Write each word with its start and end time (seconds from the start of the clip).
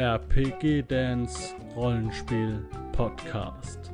RPG 0.00 0.88
Dance 0.88 1.54
Rollenspiel 1.76 2.64
Podcast. 2.92 3.90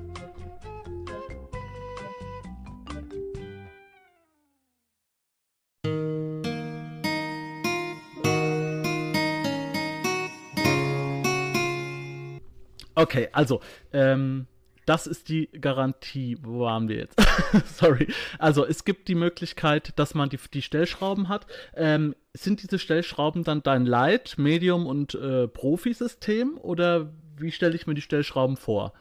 Okay, 12.95 13.29
also, 13.33 13.61
ähm, 13.93 14.47
das 14.87 15.07
ist 15.07 15.29
die 15.29 15.49
Garantie. 15.61 16.39
Wo 16.41 16.61
waren 16.61 16.89
wir 16.89 16.97
jetzt? 16.97 17.21
Sorry. 17.77 18.09
Also 18.39 18.65
es 18.65 18.85
gibt 18.85 19.09
die 19.09 19.15
Möglichkeit, 19.17 19.99
dass 19.99 20.15
man 20.15 20.31
die, 20.31 20.39
die 20.55 20.63
Stellschrauben 20.63 21.29
hat. 21.29 21.47
Ähm, 21.75 22.15
sind 22.33 22.63
diese 22.63 22.79
Stellschrauben 22.79 23.45
dann 23.45 23.63
dein 23.63 23.85
Light, 23.85 24.39
Medium 24.39 24.87
und 24.87 25.15
äh, 25.15 25.49
Profi-System 25.49 26.57
oder 26.59 27.13
wie 27.37 27.51
stelle 27.51 27.75
ich 27.75 27.87
mir 27.87 27.95
die 27.95 28.01
Stellschrauben 28.01 28.57
vor? 28.57 28.95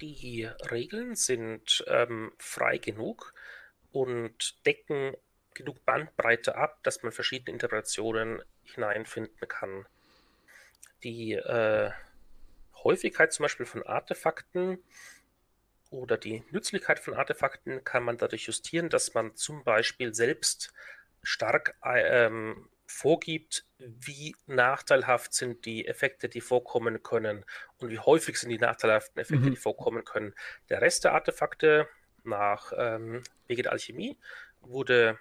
Die 0.00 0.48
Regeln 0.70 1.14
sind 1.14 1.84
ähm, 1.86 2.32
frei 2.38 2.78
genug 2.78 3.32
und 3.92 4.66
decken 4.66 5.16
genug 5.54 5.84
Bandbreite 5.84 6.56
ab, 6.56 6.80
dass 6.82 7.04
man 7.04 7.12
verschiedene 7.12 7.52
Interpretationen 7.52 8.42
hineinfinden 8.64 9.48
kann. 9.48 9.86
Die 11.04 11.34
äh, 11.34 11.92
Häufigkeit 12.84 13.32
zum 13.32 13.44
Beispiel 13.44 13.66
von 13.66 13.82
Artefakten 13.82 14.78
oder 15.90 16.16
die 16.16 16.42
Nützlichkeit 16.50 16.98
von 16.98 17.14
Artefakten 17.14 17.84
kann 17.84 18.02
man 18.02 18.18
dadurch 18.18 18.46
justieren, 18.46 18.88
dass 18.88 19.14
man 19.14 19.34
zum 19.36 19.64
Beispiel 19.64 20.14
selbst 20.14 20.72
stark 21.22 21.76
ähm, 21.82 22.68
vorgibt, 22.86 23.64
wie 23.78 24.36
nachteilhaft 24.46 25.32
sind 25.32 25.64
die 25.64 25.86
Effekte, 25.86 26.28
die 26.28 26.40
vorkommen 26.40 27.02
können 27.02 27.44
und 27.78 27.90
wie 27.90 27.98
häufig 27.98 28.38
sind 28.38 28.50
die 28.50 28.58
nachteilhaften 28.58 29.20
Effekte, 29.20 29.46
mhm. 29.46 29.50
die 29.50 29.56
vorkommen 29.56 30.04
können. 30.04 30.34
Der 30.68 30.80
Rest 30.80 31.04
der 31.04 31.12
Artefakte 31.12 31.88
nach 32.24 32.72
ähm, 32.76 33.22
Wege 33.46 33.62
der 33.62 33.72
Alchemie 33.72 34.18
wurde 34.60 35.18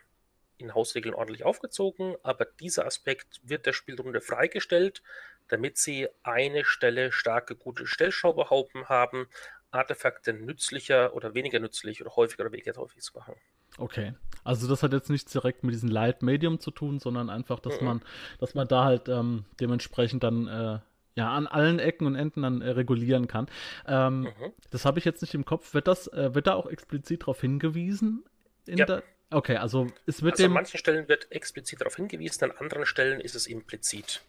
in 0.58 0.74
Hausregeln 0.74 1.16
ordentlich 1.16 1.44
aufgezogen, 1.44 2.16
aber 2.24 2.46
dieser 2.46 2.86
Aspekt 2.86 3.42
wird 3.44 3.66
der 3.66 3.74
Spielrunde 3.74 4.22
freigestellt, 4.22 5.02
damit 5.48 5.78
sie 5.78 6.08
eine 6.24 6.66
Stelle 6.66 7.12
starke, 7.12 7.56
gute 7.56 7.88
Stellschrauberhaupen 7.88 8.90
haben, 8.90 9.28
Artefakte 9.72 10.34
nützlicher 10.34 11.16
oder 11.16 11.34
weniger 11.34 11.60
nützlich 11.60 12.02
oder 12.02 12.16
häufiger 12.16 12.44
oder 12.44 12.52
weniger 12.54 12.76
häufig 12.76 13.02
zu 13.02 13.18
machen. 13.18 13.36
Okay. 13.78 14.14
Also 14.44 14.68
das 14.68 14.84
hat 14.84 14.94
jetzt 14.94 15.10
nichts 15.10 15.32
direkt 15.32 15.64
mit 15.64 15.74
diesem 15.74 15.90
Light 15.90 16.22
Medium 16.22 16.60
zu 16.60 16.72
tun, 16.72 17.00
sondern 17.00 17.30
einfach, 17.30 17.60
dass 17.60 17.80
mhm. 17.80 17.88
man, 17.88 18.02
dass 18.40 18.54
man 18.54 18.68
da 18.68 18.84
halt 18.84 19.10
ähm, 19.10 19.46
dementsprechend 19.60 20.24
dann 20.24 20.48
äh, 20.48 20.80
ja 21.16 21.30
an 21.32 21.48
allen 21.48 21.80
Ecken 21.80 22.06
und 22.06 22.16
Enden 22.16 22.44
dann 22.44 22.62
äh, 22.62 22.70
regulieren 22.70 23.28
kann. 23.28 23.48
Ähm, 23.88 24.22
mhm. 24.22 24.54
Das 24.70 24.86
habe 24.86 25.00
ich 25.00 25.06
jetzt 25.06 25.22
nicht 25.22 25.34
im 25.34 25.46
Kopf. 25.46 25.74
Wird 25.74 25.88
das, 25.88 26.08
äh, 26.08 26.36
wird 26.36 26.48
da 26.48 26.54
auch 26.54 26.68
explizit 26.68 27.24
darauf 27.24 27.42
hingewiesen 27.42 28.24
in 28.66 28.78
ja. 28.78 28.86
der 28.86 29.04
Okay, 29.30 29.58
also 29.58 29.88
es 30.06 30.22
wird 30.22 30.34
also 30.34 30.44
dem... 30.44 30.52
an 30.52 30.56
manchen 30.56 30.78
Stellen 30.78 31.08
wird 31.08 31.32
explizit 31.32 31.82
darauf 31.82 31.96
hingewiesen, 31.96 32.44
an 32.44 32.58
anderen 32.58 32.86
Stellen 32.86 33.20
ist 33.20 33.36
es 33.36 33.48
implizit. 33.48 34.22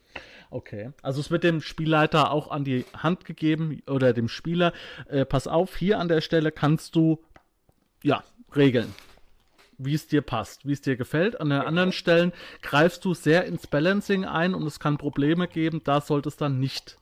Okay, 0.51 0.93
also 1.03 1.21
es 1.21 1.31
wird 1.31 1.45
dem 1.45 1.61
Spielleiter 1.61 2.31
auch 2.31 2.51
an 2.51 2.65
die 2.65 2.87
Hand 2.97 3.25
gegeben 3.25 3.83
oder 3.87 4.13
dem 4.13 4.29
Spieler, 4.29 4.73
äh, 5.09 5.25
pass 5.25 5.47
auf, 5.47 5.77
hier 5.77 5.99
an 5.99 6.09
der 6.09 6.21
Stelle 6.21 6.53
kannst 6.53 6.97
du 6.97 7.23
ja 8.03 8.25
regeln, 8.55 8.95
wie 9.79 9.95
es 9.95 10.07
dir 10.07 10.23
passt, 10.23 10.67
wie 10.67 10.73
es 10.73 10.81
dir 10.81 10.97
gefällt. 10.97 11.41
An 11.41 11.51
den 11.51 11.61
mhm. 11.61 11.67
anderen 11.67 11.93
Stellen 11.93 12.33
greifst 12.63 13.05
du 13.05 13.15
sehr 13.15 13.45
ins 13.45 13.67
Balancing 13.67 14.25
ein 14.25 14.55
und 14.55 14.67
es 14.67 14.81
kann 14.81 14.97
Probleme 14.97 15.49
geben, 15.49 15.83
da 15.85 16.01
sollte 16.01 16.29
es 16.29 16.37
dann 16.37 16.61
nicht 16.61 16.99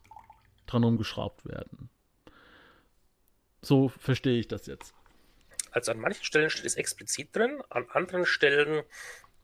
dran 0.65 0.83
umgeschraubt 0.83 1.45
werden. 1.45 1.89
So 3.61 3.87
verstehe 3.87 4.39
ich 4.39 4.47
das 4.47 4.65
jetzt. 4.65 4.93
Also 5.73 5.91
an 5.91 5.99
manchen 5.99 6.23
Stellen 6.23 6.49
steht 6.49 6.65
es 6.65 6.75
explizit 6.75 7.35
drin, 7.35 7.61
an 7.69 7.87
anderen 7.89 8.25
Stellen 8.25 8.83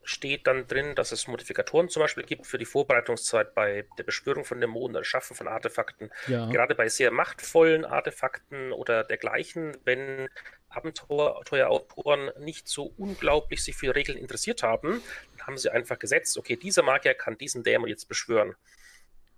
steht 0.03 0.47
dann 0.47 0.67
drin, 0.67 0.95
dass 0.95 1.11
es 1.11 1.27
Modifikatoren 1.27 1.89
zum 1.89 2.01
Beispiel 2.01 2.23
gibt 2.23 2.47
für 2.47 2.57
die 2.57 2.65
Vorbereitungszeit 2.65 3.53
bei 3.53 3.85
der 3.97 4.03
Beschwörung 4.03 4.45
von 4.45 4.59
Dämonen, 4.59 4.93
das 4.93 5.07
Schaffen 5.07 5.35
von 5.35 5.47
Artefakten. 5.47 6.09
Ja. 6.27 6.49
Gerade 6.49 6.73
bei 6.73 6.87
sehr 6.87 7.11
machtvollen 7.11 7.83
Artefakten 7.83 8.71
oder 8.71 9.03
dergleichen, 9.03 9.77
wenn 9.85 10.29
Abenteuerautoren 10.69 12.31
nicht 12.39 12.67
so 12.67 12.93
unglaublich 12.97 13.63
sich 13.63 13.75
für 13.75 13.93
Regeln 13.93 14.17
interessiert 14.17 14.63
haben, 14.63 15.01
dann 15.37 15.47
haben 15.47 15.57
sie 15.57 15.69
einfach 15.69 15.99
gesetzt, 15.99 16.37
okay, 16.37 16.55
dieser 16.55 16.83
Magier 16.83 17.13
kann 17.13 17.37
diesen 17.37 17.63
Dämon 17.63 17.89
jetzt 17.89 18.07
beschwören. 18.07 18.55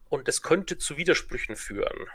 Und 0.09 0.27
das 0.27 0.41
könnte 0.41 0.77
zu 0.77 0.97
Widersprüchen 0.97 1.55
führen 1.55 2.07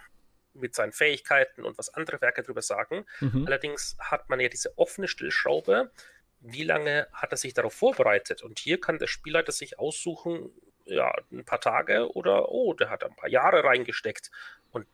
mit 0.61 0.75
seinen 0.75 0.93
Fähigkeiten 0.93 1.65
und 1.65 1.79
was 1.79 1.93
andere 1.93 2.21
Werke 2.21 2.43
darüber 2.43 2.63
sagen. 2.63 3.07
Mhm. 3.21 3.45
Allerdings 3.47 3.97
hat 3.99 4.29
man 4.29 4.41
ja 4.41 4.49
diese 4.49 4.77
offene 4.79 5.09
Stillschraube. 5.09 5.91
Wie 6.41 6.65
lange 6.65 7.09
hat 7.13 7.33
er 7.33 7.37
sich 7.37 7.55
darauf 7.55 7.75
vorbereitet? 7.75 8.43
Und 8.43 8.59
hier 8.59 8.81
kann 8.81 8.99
der 8.99 9.07
Spielleiter 9.07 9.53
sich 9.53 9.79
aussuchen, 9.79 10.51
ja, 10.85 11.13
ein 11.33 11.45
paar 11.45 11.61
Tage 11.61 12.13
oder, 12.15 12.51
oh, 12.51 12.73
der 12.75 12.91
hat 12.91 13.05
ein 13.05 13.17
paar 13.17 13.29
Jahre 13.29 13.65
reingesteckt. 13.65 14.31
Und 14.71 14.87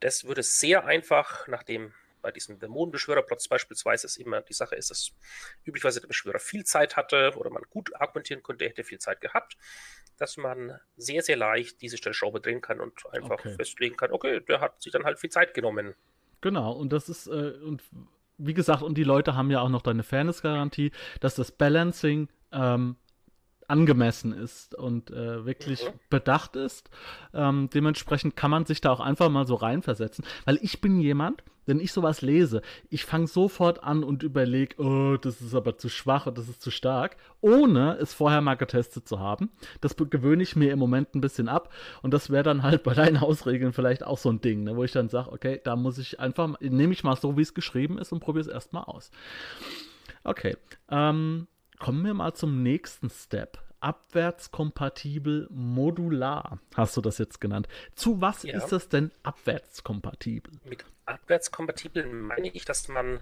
das 0.00 0.24
würde 0.24 0.42
sehr 0.42 0.86
einfach, 0.86 1.46
nachdem 1.46 1.92
bei 2.22 2.30
diesem 2.30 2.58
Dämonenbeschwörerplots 2.58 3.48
beispielsweise 3.48 4.06
ist 4.06 4.16
immer 4.16 4.42
die 4.42 4.52
Sache 4.52 4.76
ist, 4.76 4.90
dass 4.90 5.12
üblicherweise 5.64 6.00
der 6.00 6.08
Beschwörer 6.08 6.38
viel 6.38 6.64
Zeit 6.64 6.96
hatte 6.96 7.32
oder 7.36 7.50
man 7.50 7.62
gut 7.70 7.94
argumentieren 7.94 8.42
konnte, 8.42 8.64
er 8.64 8.70
hätte 8.70 8.84
viel 8.84 8.98
Zeit 8.98 9.20
gehabt, 9.20 9.56
dass 10.20 10.36
man 10.36 10.78
sehr, 10.96 11.22
sehr 11.22 11.36
leicht 11.36 11.80
diese 11.80 11.96
Stellschraube 11.96 12.40
drehen 12.40 12.60
kann 12.60 12.80
und 12.80 12.92
einfach 13.12 13.38
okay. 13.38 13.54
festlegen 13.56 13.96
kann, 13.96 14.12
okay, 14.12 14.40
der 14.40 14.60
hat 14.60 14.80
sich 14.82 14.92
dann 14.92 15.04
halt 15.04 15.18
viel 15.18 15.30
Zeit 15.30 15.54
genommen. 15.54 15.94
Genau, 16.40 16.72
und 16.72 16.92
das 16.92 17.08
ist, 17.08 17.26
äh, 17.26 17.52
und 17.62 17.82
wie 18.38 18.54
gesagt, 18.54 18.82
und 18.82 18.96
die 18.96 19.04
Leute 19.04 19.34
haben 19.34 19.50
ja 19.50 19.60
auch 19.60 19.68
noch 19.68 19.82
deine 19.82 20.02
Fairness-Garantie, 20.02 20.92
dass 21.20 21.34
das 21.34 21.52
Balancing 21.52 22.28
ähm, 22.52 22.96
angemessen 23.70 24.32
ist 24.32 24.74
und 24.74 25.10
äh, 25.10 25.44
wirklich 25.44 25.84
mhm. 25.84 25.98
bedacht 26.10 26.56
ist. 26.56 26.90
Ähm, 27.32 27.70
dementsprechend 27.72 28.36
kann 28.36 28.50
man 28.50 28.66
sich 28.66 28.80
da 28.80 28.90
auch 28.90 29.00
einfach 29.00 29.30
mal 29.30 29.46
so 29.46 29.54
reinversetzen, 29.54 30.24
weil 30.44 30.58
ich 30.62 30.80
bin 30.80 31.00
jemand, 31.00 31.42
wenn 31.66 31.78
ich 31.78 31.92
sowas 31.92 32.20
lese, 32.20 32.62
ich 32.88 33.04
fange 33.04 33.28
sofort 33.28 33.84
an 33.84 34.02
und 34.02 34.24
überlege, 34.24 34.82
oh, 34.82 35.16
das 35.16 35.40
ist 35.40 35.54
aber 35.54 35.78
zu 35.78 35.88
schwach 35.88 36.26
und 36.26 36.36
das 36.36 36.48
ist 36.48 36.60
zu 36.60 36.72
stark, 36.72 37.16
ohne 37.40 37.96
es 37.98 38.12
vorher 38.12 38.40
mal 38.40 38.56
getestet 38.56 39.06
zu 39.06 39.20
haben. 39.20 39.50
Das 39.80 39.94
gewöhne 39.96 40.42
ich 40.42 40.56
mir 40.56 40.72
im 40.72 40.80
Moment 40.80 41.14
ein 41.14 41.20
bisschen 41.20 41.48
ab 41.48 41.72
und 42.02 42.12
das 42.12 42.30
wäre 42.30 42.42
dann 42.42 42.64
halt 42.64 42.82
bei 42.82 42.94
deinen 42.94 43.20
Hausregeln 43.20 43.72
vielleicht 43.72 44.04
auch 44.04 44.18
so 44.18 44.30
ein 44.30 44.40
Ding, 44.40 44.64
ne, 44.64 44.76
wo 44.76 44.82
ich 44.82 44.92
dann 44.92 45.08
sage, 45.08 45.30
okay, 45.30 45.60
da 45.62 45.76
muss 45.76 45.98
ich 45.98 46.18
einfach, 46.18 46.58
nehme 46.60 46.92
ich 46.92 47.04
mal 47.04 47.16
so, 47.16 47.36
wie 47.36 47.42
es 47.42 47.54
geschrieben 47.54 47.98
ist 47.98 48.10
und 48.12 48.20
probiere 48.20 48.42
es 48.42 48.48
erstmal 48.48 48.84
aus. 48.84 49.12
Okay, 50.24 50.56
ähm, 50.90 51.46
Kommen 51.80 52.04
wir 52.04 52.12
mal 52.12 52.34
zum 52.34 52.62
nächsten 52.62 53.08
Step. 53.08 53.58
Abwärtskompatibel 53.80 55.48
modular, 55.50 56.60
hast 56.74 56.94
du 56.98 57.00
das 57.00 57.16
jetzt 57.16 57.40
genannt. 57.40 57.68
Zu 57.94 58.20
was 58.20 58.42
ja. 58.42 58.58
ist 58.58 58.68
das 58.68 58.90
denn 58.90 59.10
abwärtskompatibel? 59.22 60.52
Mit 60.64 60.84
abwärtskompatibel 61.06 62.04
meine 62.04 62.48
ich, 62.48 62.66
dass 62.66 62.88
man 62.88 63.20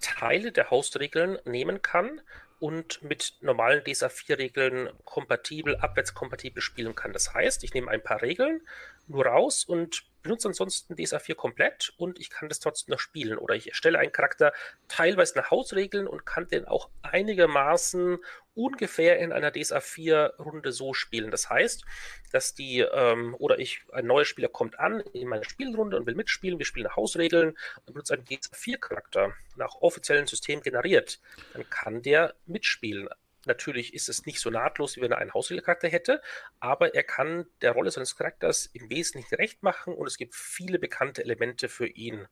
Teile 0.00 0.50
der 0.50 0.70
Hausregeln 0.70 1.38
nehmen 1.44 1.80
kann 1.80 2.20
und 2.58 3.00
mit 3.04 3.34
normalen 3.40 3.84
DSA 3.84 4.08
4 4.08 4.36
Regeln 4.38 4.90
kompatibel, 5.04 5.76
abwärtskompatibel 5.76 6.60
spielen 6.60 6.96
kann. 6.96 7.12
Das 7.12 7.32
heißt, 7.32 7.62
ich 7.62 7.72
nehme 7.72 7.88
ein 7.88 8.02
paar 8.02 8.20
Regeln 8.20 8.62
nur 9.06 9.26
raus 9.26 9.64
und 9.64 10.02
benutze 10.22 10.48
ansonsten 10.48 10.96
DSA 10.96 11.18
4 11.18 11.34
komplett 11.34 11.92
und 11.96 12.18
ich 12.18 12.30
kann 12.30 12.48
das 12.48 12.60
trotzdem 12.60 12.92
noch 12.92 13.00
spielen. 13.00 13.38
Oder 13.38 13.54
ich 13.54 13.68
erstelle 13.68 13.98
einen 13.98 14.12
Charakter 14.12 14.52
teilweise 14.88 15.36
nach 15.38 15.50
Hausregeln 15.50 16.06
und 16.06 16.26
kann 16.26 16.48
den 16.48 16.66
auch 16.66 16.90
einigermaßen 17.02 18.18
ungefähr 18.54 19.18
in 19.18 19.32
einer 19.32 19.52
DSA 19.52 19.80
4 19.80 20.34
Runde 20.38 20.72
so 20.72 20.94
spielen. 20.94 21.30
Das 21.30 21.48
heißt, 21.48 21.84
dass 22.32 22.54
die, 22.54 22.80
ähm, 22.80 23.34
oder 23.38 23.58
ich, 23.58 23.82
ein 23.92 24.06
neuer 24.06 24.24
Spieler 24.24 24.48
kommt 24.48 24.78
an 24.78 25.00
in 25.12 25.28
meine 25.28 25.44
Spielrunde 25.44 25.96
und 25.96 26.06
will 26.06 26.14
mitspielen, 26.14 26.58
wir 26.58 26.66
spielen 26.66 26.84
nach 26.84 26.96
Hausregeln 26.96 27.56
und 27.86 27.86
benutzt 27.86 28.12
einen 28.12 28.24
DSA 28.24 28.54
4 28.54 28.78
Charakter 28.78 29.32
nach 29.56 29.76
offiziellen 29.76 30.26
System 30.26 30.60
generiert, 30.60 31.20
dann 31.54 31.68
kann 31.70 32.02
der 32.02 32.34
mitspielen. 32.46 33.08
Natürlich 33.46 33.94
ist 33.94 34.08
es 34.08 34.26
nicht 34.26 34.40
so 34.40 34.50
nahtlos, 34.50 34.96
wie 34.96 35.00
wenn 35.00 35.12
er 35.12 35.18
einen 35.18 35.34
Hausregelcharakter 35.34 35.88
hätte, 35.88 36.20
aber 36.60 36.94
er 36.94 37.02
kann 37.02 37.46
der 37.60 37.72
Rolle 37.72 37.90
seines 37.90 38.16
Charakters 38.16 38.66
im 38.66 38.90
Wesentlichen 38.90 39.34
recht 39.34 39.62
machen 39.62 39.94
und 39.94 40.06
es 40.06 40.16
gibt 40.16 40.34
viele 40.34 40.78
bekannte 40.78 41.22
Elemente 41.22 41.68
für 41.68 41.86
ihn. 41.86 42.26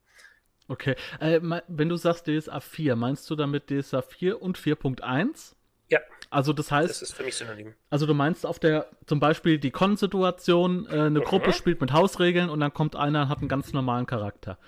Okay, 0.69 0.95
äh, 1.19 1.41
wenn 1.67 1.89
du 1.89 1.97
sagst 1.97 2.29
DSA 2.29 2.61
4, 2.61 2.95
meinst 2.95 3.29
du 3.29 3.35
damit 3.35 3.71
DSA 3.71 4.03
4 4.03 4.41
und 4.41 4.57
4.1? 4.57 5.57
Ja. 5.89 5.99
Also 6.31 6.53
das 6.53 6.71
heißt. 6.71 6.89
Das 6.89 7.03
ist 7.03 7.12
für 7.12 7.25
mich 7.25 7.35
synonym. 7.35 7.75
Also 7.91 8.07
du 8.07 8.15
meinst 8.15 8.47
auf 8.47 8.61
der, 8.61 8.89
zum 9.07 9.19
Beispiel 9.19 9.59
die 9.59 9.73
Con-Situation, 9.73 10.87
äh, 10.87 10.93
eine 10.93 11.11
mhm. 11.11 11.25
Gruppe 11.25 11.53
spielt 11.53 11.81
mit 11.81 11.93
Hausregeln 11.93 12.49
und 12.49 12.61
dann 12.61 12.73
kommt 12.73 12.95
einer 12.95 13.23
und 13.23 13.29
hat 13.29 13.39
einen 13.39 13.49
ganz 13.49 13.73
normalen 13.73 14.07
Charakter. 14.07 14.59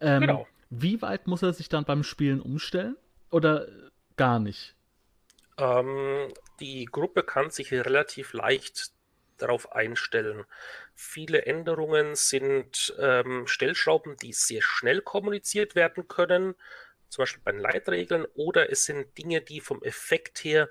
Ähm, 0.00 0.20
genau. 0.20 0.46
Wie 0.70 1.02
weit 1.02 1.26
muss 1.26 1.42
er 1.42 1.52
sich 1.52 1.68
dann 1.68 1.84
beim 1.84 2.04
Spielen 2.04 2.40
umstellen? 2.40 2.96
Oder 3.30 3.66
gar 4.16 4.38
nicht? 4.38 4.76
Ähm, 5.58 6.32
die 6.60 6.86
Gruppe 6.86 7.22
kann 7.22 7.50
sich 7.50 7.72
relativ 7.72 8.32
leicht 8.32 8.92
darauf 9.38 9.72
einstellen. 9.72 10.44
Viele 10.94 11.46
Änderungen 11.46 12.14
sind 12.14 12.94
ähm, 12.98 13.46
Stellschrauben, 13.46 14.16
die 14.16 14.32
sehr 14.32 14.62
schnell 14.62 15.00
kommuniziert 15.00 15.74
werden 15.74 16.08
können, 16.08 16.54
zum 17.08 17.22
Beispiel 17.22 17.42
bei 17.44 17.52
den 17.52 17.60
Leitregeln, 17.60 18.26
oder 18.34 18.70
es 18.70 18.84
sind 18.84 19.16
Dinge, 19.16 19.40
die 19.40 19.60
vom 19.60 19.82
Effekt 19.82 20.44
her 20.44 20.68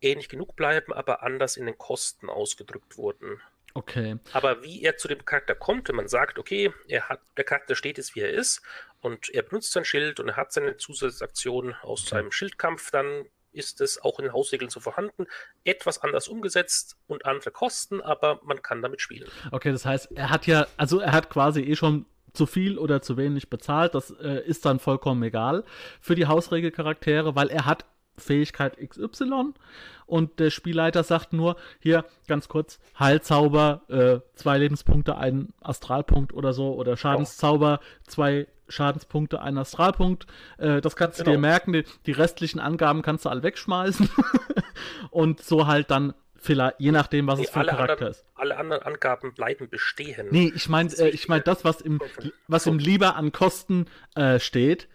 ähnlich 0.00 0.28
genug 0.28 0.56
bleiben, 0.56 0.92
aber 0.92 1.22
anders 1.22 1.56
in 1.56 1.66
den 1.66 1.78
Kosten 1.78 2.28
ausgedrückt 2.28 2.96
wurden. 2.96 3.40
Okay. 3.74 4.18
Aber 4.32 4.62
wie 4.62 4.82
er 4.82 4.98
zu 4.98 5.08
dem 5.08 5.24
Charakter 5.24 5.54
kommt, 5.54 5.88
wenn 5.88 5.96
man 5.96 6.08
sagt, 6.08 6.38
okay, 6.38 6.72
er 6.88 7.08
hat, 7.08 7.20
der 7.36 7.44
Charakter 7.44 7.74
steht 7.74 7.96
jetzt, 7.96 8.14
wie 8.14 8.20
er 8.20 8.30
ist, 8.30 8.62
und 9.00 9.30
er 9.30 9.42
benutzt 9.42 9.72
sein 9.72 9.84
Schild 9.84 10.20
und 10.20 10.28
er 10.28 10.36
hat 10.36 10.52
seine 10.52 10.76
Zusatzaktion 10.76 11.74
aus 11.80 12.06
seinem 12.06 12.30
Schildkampf, 12.30 12.90
dann 12.90 13.26
ist 13.52 13.80
es 13.80 14.02
auch 14.02 14.18
in 14.18 14.24
den 14.24 14.32
Hausregeln 14.32 14.70
so 14.70 14.80
vorhanden. 14.80 15.26
Etwas 15.64 16.02
anders 16.02 16.28
umgesetzt 16.28 16.96
und 17.06 17.26
andere 17.26 17.50
Kosten, 17.50 18.00
aber 18.00 18.40
man 18.44 18.62
kann 18.62 18.82
damit 18.82 19.00
spielen. 19.00 19.28
Okay, 19.50 19.72
das 19.72 19.84
heißt, 19.84 20.12
er 20.12 20.30
hat 20.30 20.46
ja, 20.46 20.66
also 20.76 21.00
er 21.00 21.12
hat 21.12 21.30
quasi 21.30 21.60
eh 21.60 21.76
schon 21.76 22.06
zu 22.32 22.46
viel 22.46 22.78
oder 22.78 23.02
zu 23.02 23.16
wenig 23.16 23.50
bezahlt. 23.50 23.94
Das 23.94 24.10
äh, 24.10 24.42
ist 24.44 24.64
dann 24.64 24.78
vollkommen 24.78 25.22
egal 25.22 25.64
für 26.00 26.14
die 26.14 26.26
Hausregelcharaktere, 26.26 27.34
weil 27.36 27.48
er 27.48 27.66
hat 27.66 27.84
Fähigkeit 28.16 28.76
XY 28.78 29.54
und 30.06 30.38
der 30.38 30.50
Spielleiter 30.50 31.04
sagt 31.04 31.32
nur, 31.32 31.56
hier 31.78 32.04
ganz 32.28 32.48
kurz, 32.48 32.78
Heilzauber, 32.98 33.82
äh, 33.88 34.20
zwei 34.34 34.58
Lebenspunkte, 34.58 35.16
ein 35.16 35.54
Astralpunkt 35.60 36.34
oder 36.34 36.52
so, 36.52 36.74
oder 36.74 36.96
Schadenszauber, 36.96 37.80
zwei 38.06 38.46
Schadenspunkte, 38.68 39.40
ein 39.40 39.56
Astralpunkt. 39.58 40.26
Äh, 40.58 40.80
das 40.80 40.96
kannst 40.96 41.18
genau. 41.18 41.24
du 41.24 41.30
dir 41.30 41.36
genau. 41.36 41.48
merken, 41.48 41.72
die, 41.72 41.84
die, 42.06 42.12
restlichen 42.12 42.58
Angaben 42.60 43.02
kannst 43.02 43.24
du 43.24 43.28
alle 43.28 43.42
wegschmeißen 43.42 44.10
und 45.10 45.42
so 45.42 45.66
halt 45.66 45.90
dann 45.90 46.14
vielleicht, 46.36 46.80
je 46.80 46.92
nachdem, 46.92 47.26
was 47.26 47.38
nee, 47.38 47.44
es 47.44 47.50
für 47.50 47.60
ein 47.60 47.66
Charakter 47.66 47.92
anderen, 47.92 48.10
ist. 48.10 48.24
Alle 48.34 48.56
anderen 48.56 48.82
Angaben 48.82 49.32
bleiben 49.34 49.68
bestehen. 49.68 50.28
Nee, 50.30 50.52
ich 50.54 50.68
meine 50.68 50.92
äh, 50.98 51.08
ich 51.08 51.28
mein 51.28 51.42
das, 51.44 51.64
was 51.64 51.80
im, 51.80 52.00
was 52.48 52.66
im 52.66 52.78
Lieber 52.78 53.16
an 53.16 53.32
Kosten 53.32 53.86
äh, 54.14 54.38
steht, 54.40 54.88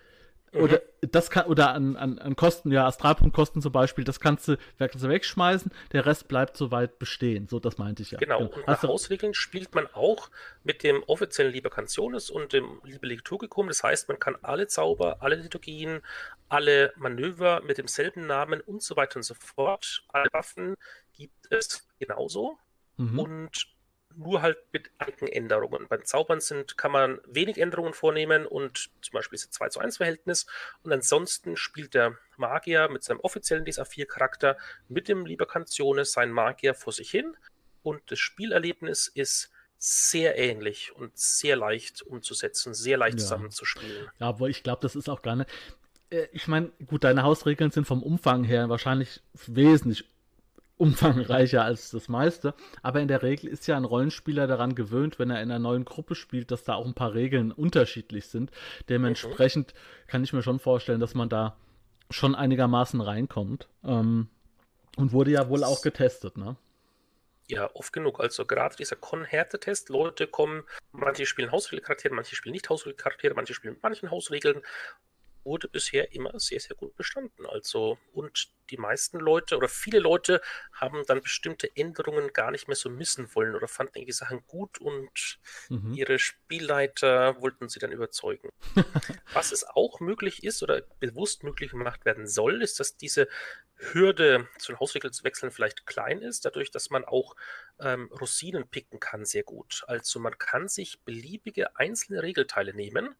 oder 0.53 0.81
mhm. 1.01 1.11
das 1.11 1.29
kann, 1.29 1.45
oder 1.47 1.73
an, 1.73 1.95
an, 1.95 2.19
an 2.19 2.35
Kosten, 2.35 2.71
ja, 2.71 2.87
Astralpunktkosten 2.87 3.61
zum 3.61 3.71
Beispiel, 3.71 4.03
das 4.03 4.19
kannst 4.19 4.47
du, 4.47 4.57
kannst 4.77 5.03
du 5.03 5.09
wegschmeißen, 5.09 5.71
der 5.91 6.05
Rest 6.05 6.27
bleibt 6.27 6.57
soweit 6.57 6.99
bestehen. 6.99 7.47
So, 7.47 7.59
das 7.59 7.77
meinte 7.77 8.01
ich 8.01 8.11
ja. 8.11 8.17
Genau, 8.17 8.45
und 8.45 8.67
nach 8.67 8.81
Hausregeln 8.83 9.33
spielt 9.33 9.75
man 9.75 9.87
auch 9.87 10.29
mit 10.63 10.83
dem 10.83 11.03
offiziellen 11.03 11.51
Liber 11.51 11.69
Cantiones 11.69 12.29
und 12.29 12.53
dem 12.53 12.81
Liber 12.83 13.07
Liturgicum. 13.07 13.67
Das 13.67 13.83
heißt, 13.83 14.07
man 14.07 14.19
kann 14.19 14.37
alle 14.41 14.67
Zauber, 14.67 15.17
alle 15.21 15.35
Liturgien, 15.35 16.01
alle 16.49 16.93
Manöver 16.95 17.61
mit 17.61 17.77
demselben 17.77 18.25
Namen 18.25 18.61
und 18.61 18.81
so 18.81 18.95
weiter 18.95 19.17
und 19.17 19.23
so 19.23 19.33
fort, 19.33 20.03
alle 20.09 20.29
Waffen 20.31 20.75
gibt 21.13 21.51
es 21.51 21.87
genauso. 21.99 22.57
Mhm. 22.95 23.19
Und 23.19 23.76
nur 24.17 24.41
halt 24.41 24.57
mit 24.73 24.89
einigen 24.97 25.27
Änderungen. 25.27 25.87
Beim 25.87 26.03
Zaubern 26.03 26.39
sind, 26.39 26.77
kann 26.77 26.91
man 26.91 27.19
wenig 27.27 27.57
Änderungen 27.59 27.93
vornehmen 27.93 28.45
und 28.45 28.89
zum 29.01 29.13
Beispiel 29.13 29.35
ist 29.35 29.45
es 29.45 29.51
2 29.51 29.69
zu 29.69 29.79
1 29.79 29.97
Verhältnis 29.97 30.47
und 30.81 30.91
ansonsten 30.91 31.55
spielt 31.55 31.93
der 31.93 32.17
Magier 32.35 32.89
mit 32.89 33.03
seinem 33.03 33.19
offiziellen 33.19 33.65
DSA4-Charakter 33.65 34.57
mit 34.87 35.07
dem 35.07 35.25
Libercantiones 35.25 36.11
sein 36.11 36.31
Magier 36.31 36.73
vor 36.73 36.93
sich 36.93 37.11
hin 37.11 37.37
und 37.83 38.01
das 38.07 38.19
Spielerlebnis 38.19 39.07
ist 39.07 39.51
sehr 39.77 40.37
ähnlich 40.37 40.95
und 40.95 41.15
sehr 41.17 41.55
leicht 41.55 42.01
umzusetzen, 42.01 42.73
sehr 42.73 42.97
leicht 42.97 43.19
ja. 43.19 43.23
zusammenzuspielen. 43.23 44.09
Ja, 44.19 44.27
aber 44.27 44.49
ich 44.49 44.63
glaube, 44.63 44.81
das 44.81 44.95
ist 44.95 45.07
auch 45.07 45.21
gar 45.21 45.35
nicht. 45.35 45.49
Äh, 46.09 46.27
ich 46.31 46.47
meine, 46.47 46.71
gut, 46.87 47.03
deine 47.03 47.21
Hausregeln 47.21 47.69
sind 47.69 47.85
vom 47.85 48.01
Umfang 48.01 48.43
her 48.43 48.69
wahrscheinlich 48.69 49.21
wesentlich 49.45 50.05
umfangreicher 50.77 51.63
als 51.63 51.91
das 51.91 52.07
meiste. 52.07 52.53
Aber 52.81 53.01
in 53.01 53.07
der 53.07 53.23
Regel 53.23 53.49
ist 53.49 53.67
ja 53.67 53.75
ein 53.77 53.85
Rollenspieler 53.85 54.47
daran 54.47 54.75
gewöhnt, 54.75 55.19
wenn 55.19 55.29
er 55.29 55.41
in 55.41 55.51
einer 55.51 55.59
neuen 55.59 55.85
Gruppe 55.85 56.15
spielt, 56.15 56.51
dass 56.51 56.63
da 56.63 56.75
auch 56.75 56.85
ein 56.85 56.93
paar 56.93 57.13
Regeln 57.13 57.51
unterschiedlich 57.51 58.27
sind. 58.27 58.51
Dementsprechend 58.89 59.73
kann 60.07 60.23
ich 60.23 60.33
mir 60.33 60.43
schon 60.43 60.59
vorstellen, 60.59 60.99
dass 60.99 61.15
man 61.15 61.29
da 61.29 61.57
schon 62.09 62.35
einigermaßen 62.35 63.01
reinkommt. 63.01 63.67
Ähm, 63.83 64.29
und 64.97 65.11
wurde 65.11 65.31
ja 65.31 65.47
wohl 65.47 65.63
auch 65.63 65.81
getestet, 65.81 66.37
ne? 66.37 66.57
Ja, 67.49 67.69
oft 67.75 67.93
genug. 67.93 68.19
Also 68.19 68.45
gerade 68.45 68.75
dieser 68.75 68.97
Con-Härtetest, 68.97 69.87
Leute 69.89 70.27
kommen, 70.27 70.63
manche 70.91 71.25
spielen 71.25 71.51
Hausregelcharaktere, 71.51 72.13
manche 72.13 72.35
spielen 72.35 72.51
nicht 72.51 72.69
Hausregelcharaktere, 72.69 73.33
manche 73.35 73.53
spielen 73.53 73.75
mit 73.75 73.83
manchen 73.83 74.11
Hausregeln 74.11 74.61
wurde 75.47 75.69
bisher 75.69 76.13
immer 76.13 76.37
sehr, 76.39 76.59
sehr 76.59 76.75
gut 76.75 76.95
bestanden. 76.95 77.45
Also, 77.45 77.97
und 78.13 78.49
die 78.69 78.77
meisten 78.77 79.17
Leute 79.17 79.55
oder 79.55 79.69
viele 79.69 79.99
Leute 79.99 80.41
haben 80.73 81.03
dann 81.07 81.21
bestimmte 81.21 81.73
Änderungen 81.75 82.33
gar 82.33 82.51
nicht 82.51 82.67
mehr 82.67 82.75
so 82.75 82.89
missen 82.89 83.33
wollen 83.33 83.55
oder 83.55 83.67
fanden 83.67 84.05
die 84.05 84.11
Sachen 84.11 84.45
gut 84.45 84.77
und 84.79 85.39
mhm. 85.69 85.93
ihre 85.93 86.19
Spielleiter 86.19 87.41
wollten 87.41 87.69
sie 87.69 87.79
dann 87.79 87.93
überzeugen. 87.93 88.49
Was 89.33 89.53
es 89.53 89.63
auch 89.63 90.01
möglich 90.01 90.43
ist 90.43 90.61
oder 90.61 90.81
bewusst 90.99 91.43
möglich 91.43 91.71
gemacht 91.71 92.03
werden 92.03 92.27
soll, 92.27 92.61
ist, 92.61 92.81
dass 92.81 92.97
diese 92.97 93.29
Hürde 93.77 94.47
zu 94.57 94.71
den 94.71 94.79
Hausregeln 94.79 95.13
zu 95.13 95.23
wechseln 95.23 95.51
vielleicht 95.51 95.85
klein 95.85 96.21
ist, 96.21 96.45
dadurch, 96.45 96.71
dass 96.71 96.89
man 96.89 97.05
auch 97.05 97.35
ähm, 97.79 98.11
Rosinen 98.19 98.67
picken 98.67 98.99
kann, 98.99 99.23
sehr 99.23 99.43
gut. 99.43 99.83
Also 99.87 100.19
man 100.19 100.37
kann 100.37 100.67
sich 100.67 100.99
beliebige 101.01 101.75
einzelne 101.77 102.23
Regelteile 102.23 102.73
nehmen, 102.73 103.15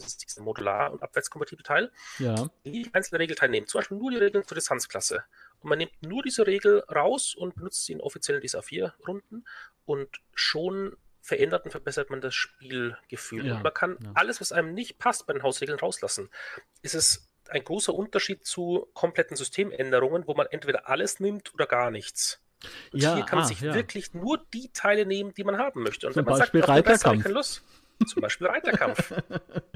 das 0.00 0.12
ist 0.12 0.24
dieser 0.24 0.42
Modular- 0.42 0.92
und 0.92 1.02
abwärtskompatible 1.02 1.64
Teil, 1.64 1.90
ja. 2.18 2.48
die 2.64 2.88
einzelne 2.92 3.20
Regelteile 3.20 3.50
nehmen. 3.50 3.66
Zum 3.66 3.80
Beispiel 3.80 3.98
nur 3.98 4.10
die 4.10 4.16
Regeln 4.16 4.46
zur 4.46 4.54
Distanzklasse. 4.54 5.24
Und 5.60 5.68
man 5.68 5.78
nimmt 5.78 5.92
nur 6.02 6.22
diese 6.22 6.46
Regel 6.46 6.80
raus 6.92 7.34
und 7.34 7.54
benutzt 7.54 7.84
sie 7.84 7.92
in 7.92 8.00
offiziellen 8.00 8.42
DSA 8.42 8.60
4-Runden 8.60 9.46
und 9.84 10.20
schon 10.34 10.96
verändert 11.20 11.64
und 11.64 11.70
verbessert 11.70 12.10
man 12.10 12.20
das 12.20 12.34
Spielgefühl. 12.34 13.46
Ja, 13.46 13.56
und 13.56 13.62
man 13.62 13.74
kann 13.74 13.98
ja. 14.02 14.12
alles, 14.14 14.40
was 14.40 14.52
einem 14.52 14.74
nicht 14.74 14.98
passt, 14.98 15.26
bei 15.26 15.32
den 15.32 15.42
Hausregeln 15.42 15.78
rauslassen. 15.78 16.30
Ist 16.82 16.94
es 16.94 17.28
ein 17.50 17.64
großer 17.64 17.94
Unterschied 17.94 18.46
zu 18.46 18.88
kompletten 18.94 19.36
Systemänderungen, 19.36 20.26
wo 20.26 20.34
man 20.34 20.46
entweder 20.46 20.88
alles 20.88 21.20
nimmt 21.20 21.52
oder 21.54 21.66
gar 21.66 21.90
nichts. 21.90 22.40
Und 22.92 23.02
ja, 23.02 23.14
hier 23.14 23.24
kann 23.24 23.38
man 23.38 23.46
ah, 23.46 23.48
sich 23.48 23.62
wirklich 23.62 24.12
nur 24.12 24.38
die 24.52 24.70
Teile 24.72 25.06
nehmen, 25.06 25.32
die 25.34 25.44
man 25.44 25.58
haben 25.58 25.82
möchte. 25.82 26.06
Und 26.06 26.12
Zum 26.12 26.26
wenn 26.26 26.30
man 26.30 26.40
Beispiel 26.40 26.60
sagt, 26.60 26.70
Reiterkampf. 26.70 27.28
Lust, 27.28 27.62
zum 28.06 28.22
Beispiel 28.22 28.46
Reiterkampf. 28.46 29.10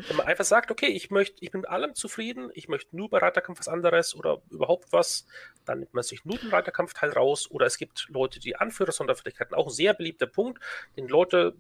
Wenn 0.09 0.17
man 0.17 0.27
einfach 0.27 0.45
sagt, 0.45 0.71
okay, 0.71 0.87
ich 0.87 1.11
möchte, 1.11 1.37
ich 1.41 1.51
bin 1.51 1.63
mit 1.63 1.71
allem 1.71 1.95
zufrieden, 1.95 2.51
ich 2.55 2.69
möchte 2.69 2.97
nur 2.97 3.11
bei 3.11 3.19
Reiterkampf 3.19 3.59
was 3.59 3.69
anderes 3.69 4.15
oder 4.15 4.43
überhaupt 4.51 4.93
was, 4.93 5.27
dann 5.65 5.81
nimmt 5.81 5.95
man 5.95 6.03
sich 6.03 6.25
nur 6.25 6.39
den 6.39 6.51
Reiterkampfteil 6.51 7.11
raus. 7.11 7.51
Oder 7.51 7.67
es 7.67 7.79
gibt 7.79 8.07
Leute, 8.09 8.41
die 8.41 8.57
Anführer-Sonderfertigkeiten, 8.57 9.55
auch 9.55 9.67
ein 9.67 9.73
sehr 9.73 9.95
beliebter 9.95 10.27
Punkt, 10.27 10.63
den 10.97 11.09
Leute 11.09 11.57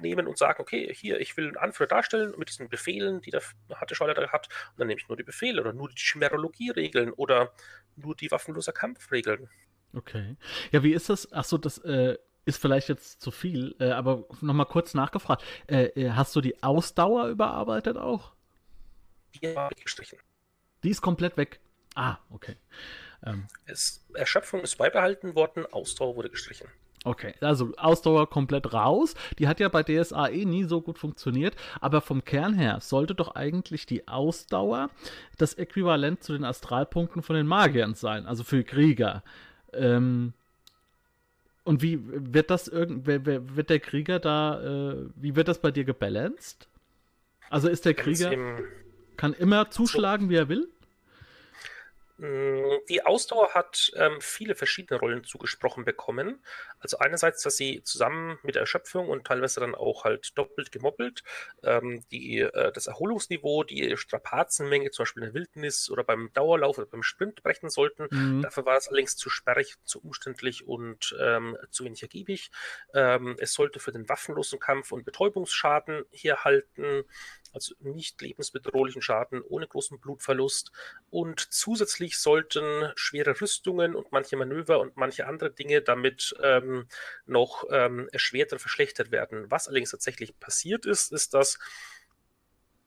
nehmen 0.00 0.26
und 0.26 0.38
sagen, 0.38 0.60
okay, 0.60 0.92
hier, 0.94 1.20
ich 1.20 1.36
will 1.36 1.48
einen 1.48 1.56
Anführer 1.56 1.88
darstellen 1.88 2.34
mit 2.36 2.48
diesen 2.48 2.68
Befehlen, 2.68 3.20
die 3.20 3.30
der 3.30 3.42
harte 3.74 3.94
Schauleiter 3.94 4.28
hat, 4.28 4.48
und 4.72 4.80
dann 4.80 4.86
nehme 4.86 5.00
ich 5.00 5.08
nur 5.08 5.16
die 5.16 5.24
Befehle 5.24 5.60
oder 5.60 5.72
nur 5.72 5.88
die 5.88 5.98
Schmerologie-Regeln 5.98 7.12
oder 7.12 7.52
nur 7.96 8.14
die 8.14 8.30
waffenloser 8.30 8.72
Kampfregeln. 8.72 9.48
Okay. 9.94 10.36
Ja, 10.70 10.82
wie 10.82 10.92
ist 10.92 11.08
das? 11.08 11.32
Achso, 11.32 11.58
das 11.58 11.78
äh, 11.78 12.18
ist 12.48 12.60
vielleicht 12.60 12.88
jetzt 12.88 13.20
zu 13.20 13.30
viel, 13.30 13.76
äh, 13.78 13.90
aber 13.90 14.24
nochmal 14.40 14.66
kurz 14.66 14.94
nachgefragt. 14.94 15.44
Äh, 15.66 15.86
äh, 15.88 16.10
hast 16.12 16.34
du 16.34 16.40
die 16.40 16.62
Ausdauer 16.62 17.28
überarbeitet 17.28 17.98
auch? 17.98 18.32
Die 19.34 19.54
war 19.54 19.70
weggestrichen. 19.70 20.18
Die 20.82 20.90
ist 20.90 21.02
komplett 21.02 21.36
weg. 21.36 21.60
Ah, 21.94 22.16
okay. 22.30 22.56
Ähm. 23.24 23.46
Es, 23.66 24.04
Erschöpfung 24.14 24.60
ist 24.62 24.76
beibehalten 24.76 25.34
worden, 25.34 25.66
Ausdauer 25.66 26.16
wurde 26.16 26.30
gestrichen. 26.30 26.68
Okay, 27.04 27.34
also 27.40 27.72
Ausdauer 27.76 28.28
komplett 28.28 28.72
raus. 28.72 29.14
Die 29.38 29.46
hat 29.46 29.60
ja 29.60 29.68
bei 29.68 29.82
DSA 29.82 30.28
eh 30.28 30.44
nie 30.44 30.64
so 30.64 30.80
gut 30.80 30.98
funktioniert, 30.98 31.54
aber 31.80 32.00
vom 32.00 32.24
Kern 32.24 32.54
her 32.54 32.78
sollte 32.80 33.14
doch 33.14 33.34
eigentlich 33.34 33.86
die 33.86 34.08
Ausdauer 34.08 34.90
das 35.36 35.54
Äquivalent 35.54 36.22
zu 36.24 36.32
den 36.32 36.44
Astralpunkten 36.44 37.22
von 37.22 37.36
den 37.36 37.46
Magiern 37.46 37.94
sein, 37.94 38.26
also 38.26 38.42
für 38.42 38.64
Krieger. 38.64 39.22
Ähm, 39.72 40.32
und 41.68 41.82
wie 41.82 42.00
wird 42.02 42.48
das 42.48 42.66
irgend, 42.66 43.06
wird 43.06 43.68
der 43.68 43.78
Krieger 43.78 44.18
da, 44.18 44.62
äh, 44.62 45.06
wie 45.16 45.36
wird 45.36 45.48
das 45.48 45.58
bei 45.58 45.70
dir 45.70 45.84
gebalanced? 45.84 46.66
Also 47.50 47.68
ist 47.68 47.84
der 47.84 47.92
Krieger, 47.92 48.32
kann 49.18 49.34
immer 49.34 49.70
zuschlagen, 49.70 50.30
wie 50.30 50.36
er 50.36 50.48
will? 50.48 50.70
Mm, 52.18 52.78
die 52.88 53.04
Ausdauer 53.06 53.54
hat 53.54 53.92
ähm, 53.94 54.20
viele 54.20 54.56
verschiedene 54.56 54.98
Rollen 54.98 55.22
zugesprochen 55.22 55.84
bekommen. 55.84 56.44
Also 56.80 56.98
einerseits, 56.98 57.42
dass 57.42 57.56
sie 57.56 57.82
zusammen 57.84 58.38
mit 58.42 58.56
der 58.56 58.62
Erschöpfung 58.62 59.08
und 59.08 59.26
teilweise 59.26 59.60
dann 59.60 59.76
auch 59.76 60.04
halt 60.04 60.36
doppelt 60.36 60.72
gemoppelt 60.72 61.22
ähm, 61.62 62.04
die, 62.10 62.40
äh, 62.40 62.72
das 62.72 62.88
Erholungsniveau, 62.88 63.62
die 63.62 63.96
Strapazenmenge 63.96 64.90
zum 64.90 65.04
Beispiel 65.04 65.22
in 65.22 65.28
der 65.28 65.34
Wildnis 65.34 65.90
oder 65.90 66.02
beim 66.02 66.32
Dauerlauf 66.32 66.78
oder 66.78 66.88
beim 66.88 67.04
Sprint 67.04 67.42
brechen 67.44 67.70
sollten. 67.70 68.08
Mhm. 68.10 68.42
Dafür 68.42 68.66
war 68.66 68.76
es 68.76 68.88
allerdings 68.88 69.16
zu 69.16 69.30
sperrig, 69.30 69.76
zu 69.84 70.00
umständlich 70.00 70.66
und 70.66 71.16
ähm, 71.20 71.56
zu 71.70 71.84
wenig 71.84 72.02
ergiebig. 72.02 72.50
Ähm, 72.94 73.36
es 73.38 73.52
sollte 73.52 73.78
für 73.78 73.92
den 73.92 74.08
waffenlosen 74.08 74.58
Kampf 74.58 74.90
und 74.90 75.04
Betäubungsschaden 75.04 76.04
herhalten. 76.10 77.04
Also 77.58 77.74
nicht 77.80 78.20
lebensbedrohlichen 78.20 79.02
Schaden 79.02 79.42
ohne 79.42 79.66
großen 79.66 79.98
Blutverlust. 79.98 80.70
Und 81.10 81.40
zusätzlich 81.40 82.18
sollten 82.18 82.92
schwere 82.94 83.40
Rüstungen 83.40 83.94
und 83.94 84.12
manche 84.12 84.36
Manöver 84.36 84.80
und 84.80 84.96
manche 84.96 85.26
andere 85.26 85.50
Dinge 85.50 85.82
damit 85.82 86.34
ähm, 86.42 86.86
noch 87.26 87.64
ähm, 87.70 88.08
erschwert 88.12 88.52
oder 88.52 88.60
verschlechtert 88.60 89.10
werden. 89.10 89.50
Was 89.50 89.68
allerdings 89.68 89.90
tatsächlich 89.90 90.38
passiert 90.38 90.86
ist, 90.86 91.12
ist, 91.12 91.34
dass 91.34 91.58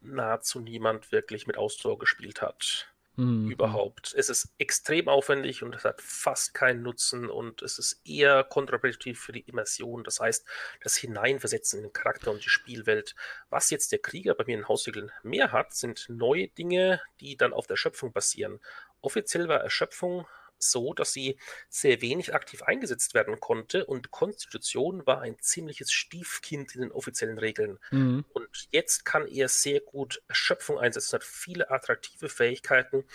nahezu 0.01 0.59
niemand 0.59 1.11
wirklich 1.11 1.47
mit 1.47 1.57
Ausdauer 1.57 1.99
gespielt 1.99 2.41
hat. 2.41 2.90
Mhm. 3.21 3.51
Überhaupt. 3.51 4.15
Es 4.17 4.29
ist 4.29 4.49
extrem 4.57 5.07
aufwendig 5.07 5.61
und 5.61 5.75
es 5.75 5.85
hat 5.85 6.01
fast 6.01 6.55
keinen 6.55 6.81
Nutzen 6.81 7.29
und 7.29 7.61
es 7.61 7.77
ist 7.77 8.01
eher 8.03 8.43
kontraproduktiv 8.43 9.19
für 9.19 9.31
die 9.31 9.41
Immersion. 9.41 10.03
Das 10.03 10.19
heißt, 10.19 10.43
das 10.81 10.95
Hineinversetzen 10.95 11.79
in 11.79 11.83
den 11.83 11.93
Charakter 11.93 12.31
und 12.31 12.43
die 12.43 12.49
Spielwelt. 12.49 13.15
Was 13.51 13.69
jetzt 13.69 13.91
der 13.91 13.99
Krieger 13.99 14.33
bei 14.33 14.45
mir 14.47 14.57
in 14.57 14.67
Hausregeln 14.67 15.11
mehr 15.21 15.51
hat, 15.51 15.75
sind 15.75 16.07
neue 16.09 16.47
Dinge, 16.47 16.99
die 17.19 17.37
dann 17.37 17.53
auf 17.53 17.67
der 17.67 17.75
Schöpfung 17.75 18.11
basieren. 18.11 18.59
Offiziell 19.01 19.47
war 19.47 19.61
Erschöpfung 19.61 20.25
so, 20.63 20.93
dass 20.93 21.13
sie 21.13 21.37
sehr 21.69 22.01
wenig 22.01 22.33
aktiv 22.33 22.63
eingesetzt 22.63 23.13
werden 23.13 23.39
konnte 23.39 23.85
und 23.85 24.11
Konstitution 24.11 25.05
war 25.05 25.21
ein 25.21 25.37
ziemliches 25.39 25.91
Stiefkind 25.91 26.75
in 26.75 26.81
den 26.81 26.91
offiziellen 26.91 27.37
Regeln. 27.37 27.79
Mhm. 27.91 28.25
Und 28.33 28.67
jetzt 28.71 29.05
kann 29.05 29.27
er 29.27 29.47
sehr 29.47 29.79
gut 29.81 30.21
Erschöpfung 30.27 30.79
einsetzen, 30.79 31.15
hat 31.15 31.23
viele 31.23 31.69
attraktive 31.69 32.29
Fähigkeiten, 32.29 33.05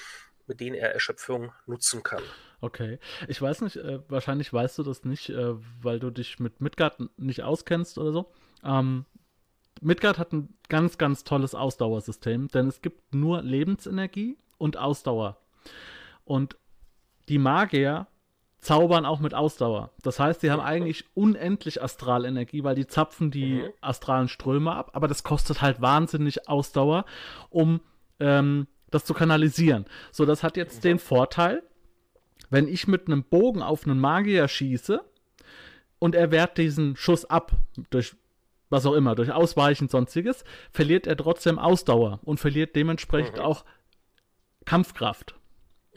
mit 0.46 0.60
denen 0.60 0.76
er 0.76 0.92
Erschöpfung 0.92 1.52
nutzen 1.66 2.02
kann. 2.02 2.22
Okay. 2.60 2.98
Ich 3.28 3.40
weiß 3.40 3.62
nicht, 3.62 3.76
äh, 3.76 4.00
wahrscheinlich 4.08 4.52
weißt 4.52 4.78
du 4.78 4.82
das 4.82 5.04
nicht, 5.04 5.28
äh, 5.28 5.54
weil 5.82 5.98
du 5.98 6.10
dich 6.10 6.38
mit 6.38 6.60
Midgard 6.60 7.00
nicht 7.18 7.42
auskennst 7.42 7.98
oder 7.98 8.12
so. 8.12 8.32
Ähm, 8.64 9.04
Midgard 9.80 10.18
hat 10.18 10.32
ein 10.32 10.56
ganz, 10.68 10.98
ganz 10.98 11.24
tolles 11.24 11.54
Ausdauersystem, 11.54 12.48
denn 12.48 12.68
es 12.68 12.80
gibt 12.80 13.14
nur 13.14 13.42
Lebensenergie 13.42 14.38
und 14.58 14.76
Ausdauer. 14.76 15.38
Und 16.24 16.56
die 17.28 17.38
Magier 17.38 18.06
zaubern 18.58 19.06
auch 19.06 19.20
mit 19.20 19.34
Ausdauer. 19.34 19.90
Das 20.02 20.18
heißt, 20.18 20.40
sie 20.40 20.50
haben 20.50 20.60
eigentlich 20.60 21.04
unendlich 21.14 21.82
Astralenergie, 21.82 22.64
weil 22.64 22.74
die 22.74 22.86
zapfen 22.86 23.30
die 23.30 23.62
mhm. 23.62 23.68
astralen 23.80 24.28
Ströme 24.28 24.72
ab, 24.72 24.90
aber 24.94 25.08
das 25.08 25.22
kostet 25.22 25.62
halt 25.62 25.80
wahnsinnig 25.80 26.48
Ausdauer, 26.48 27.04
um 27.50 27.80
ähm, 28.18 28.66
das 28.90 29.04
zu 29.04 29.14
kanalisieren. 29.14 29.84
So, 30.10 30.24
das 30.24 30.42
hat 30.42 30.56
jetzt 30.56 30.84
den 30.84 30.98
Vorteil, 30.98 31.62
wenn 32.50 32.66
ich 32.66 32.88
mit 32.88 33.06
einem 33.06 33.24
Bogen 33.24 33.62
auf 33.62 33.86
einen 33.86 34.00
Magier 34.00 34.48
schieße 34.48 35.00
und 35.98 36.14
er 36.14 36.30
wehrt 36.30 36.58
diesen 36.58 36.96
Schuss 36.96 37.24
ab 37.24 37.52
durch 37.90 38.16
was 38.68 38.84
auch 38.84 38.94
immer, 38.94 39.14
durch 39.14 39.30
Ausweichen 39.30 39.88
sonstiges, 39.88 40.44
verliert 40.72 41.06
er 41.06 41.16
trotzdem 41.16 41.58
Ausdauer 41.58 42.18
und 42.24 42.40
verliert 42.40 42.74
dementsprechend 42.74 43.36
mhm. 43.36 43.42
auch 43.42 43.64
Kampfkraft. 44.64 45.35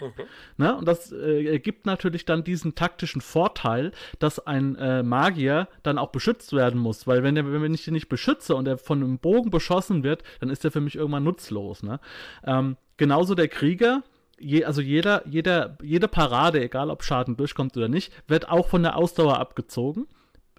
Mhm. 0.01 0.23
Ne? 0.57 0.75
Und 0.75 0.87
das 0.87 1.11
äh, 1.11 1.45
ergibt 1.45 1.85
natürlich 1.85 2.25
dann 2.25 2.43
diesen 2.43 2.75
taktischen 2.75 3.21
Vorteil, 3.21 3.91
dass 4.19 4.45
ein 4.45 4.75
äh, 4.75 5.03
Magier 5.03 5.67
dann 5.83 5.97
auch 5.97 6.09
beschützt 6.09 6.53
werden 6.53 6.79
muss. 6.79 7.07
Weil 7.07 7.23
wenn, 7.23 7.35
der, 7.35 7.51
wenn 7.51 7.73
ich 7.73 7.85
den 7.85 7.93
nicht 7.93 8.09
beschütze 8.09 8.55
und 8.55 8.67
er 8.67 8.77
von 8.77 9.03
einem 9.03 9.19
Bogen 9.19 9.49
beschossen 9.49 10.03
wird, 10.03 10.23
dann 10.39 10.49
ist 10.49 10.65
er 10.65 10.71
für 10.71 10.81
mich 10.81 10.95
irgendwann 10.95 11.23
nutzlos. 11.23 11.83
Ne? 11.83 11.99
Ähm, 12.45 12.77
genauso 12.97 13.35
der 13.35 13.47
Krieger, 13.47 14.03
Je, 14.41 14.63
also 14.63 14.81
jeder, 14.81 15.27
jeder, 15.27 15.77
jede 15.81 16.07
Parade, 16.07 16.63
egal 16.63 16.89
ob 16.89 17.03
Schaden 17.03 17.35
durchkommt 17.35 17.75
oder 17.75 17.89
nicht, 17.89 18.13
wird 18.27 18.49
auch 18.49 18.69
von 18.69 18.83
der 18.83 18.95
Ausdauer 18.95 19.37
abgezogen. 19.37 20.07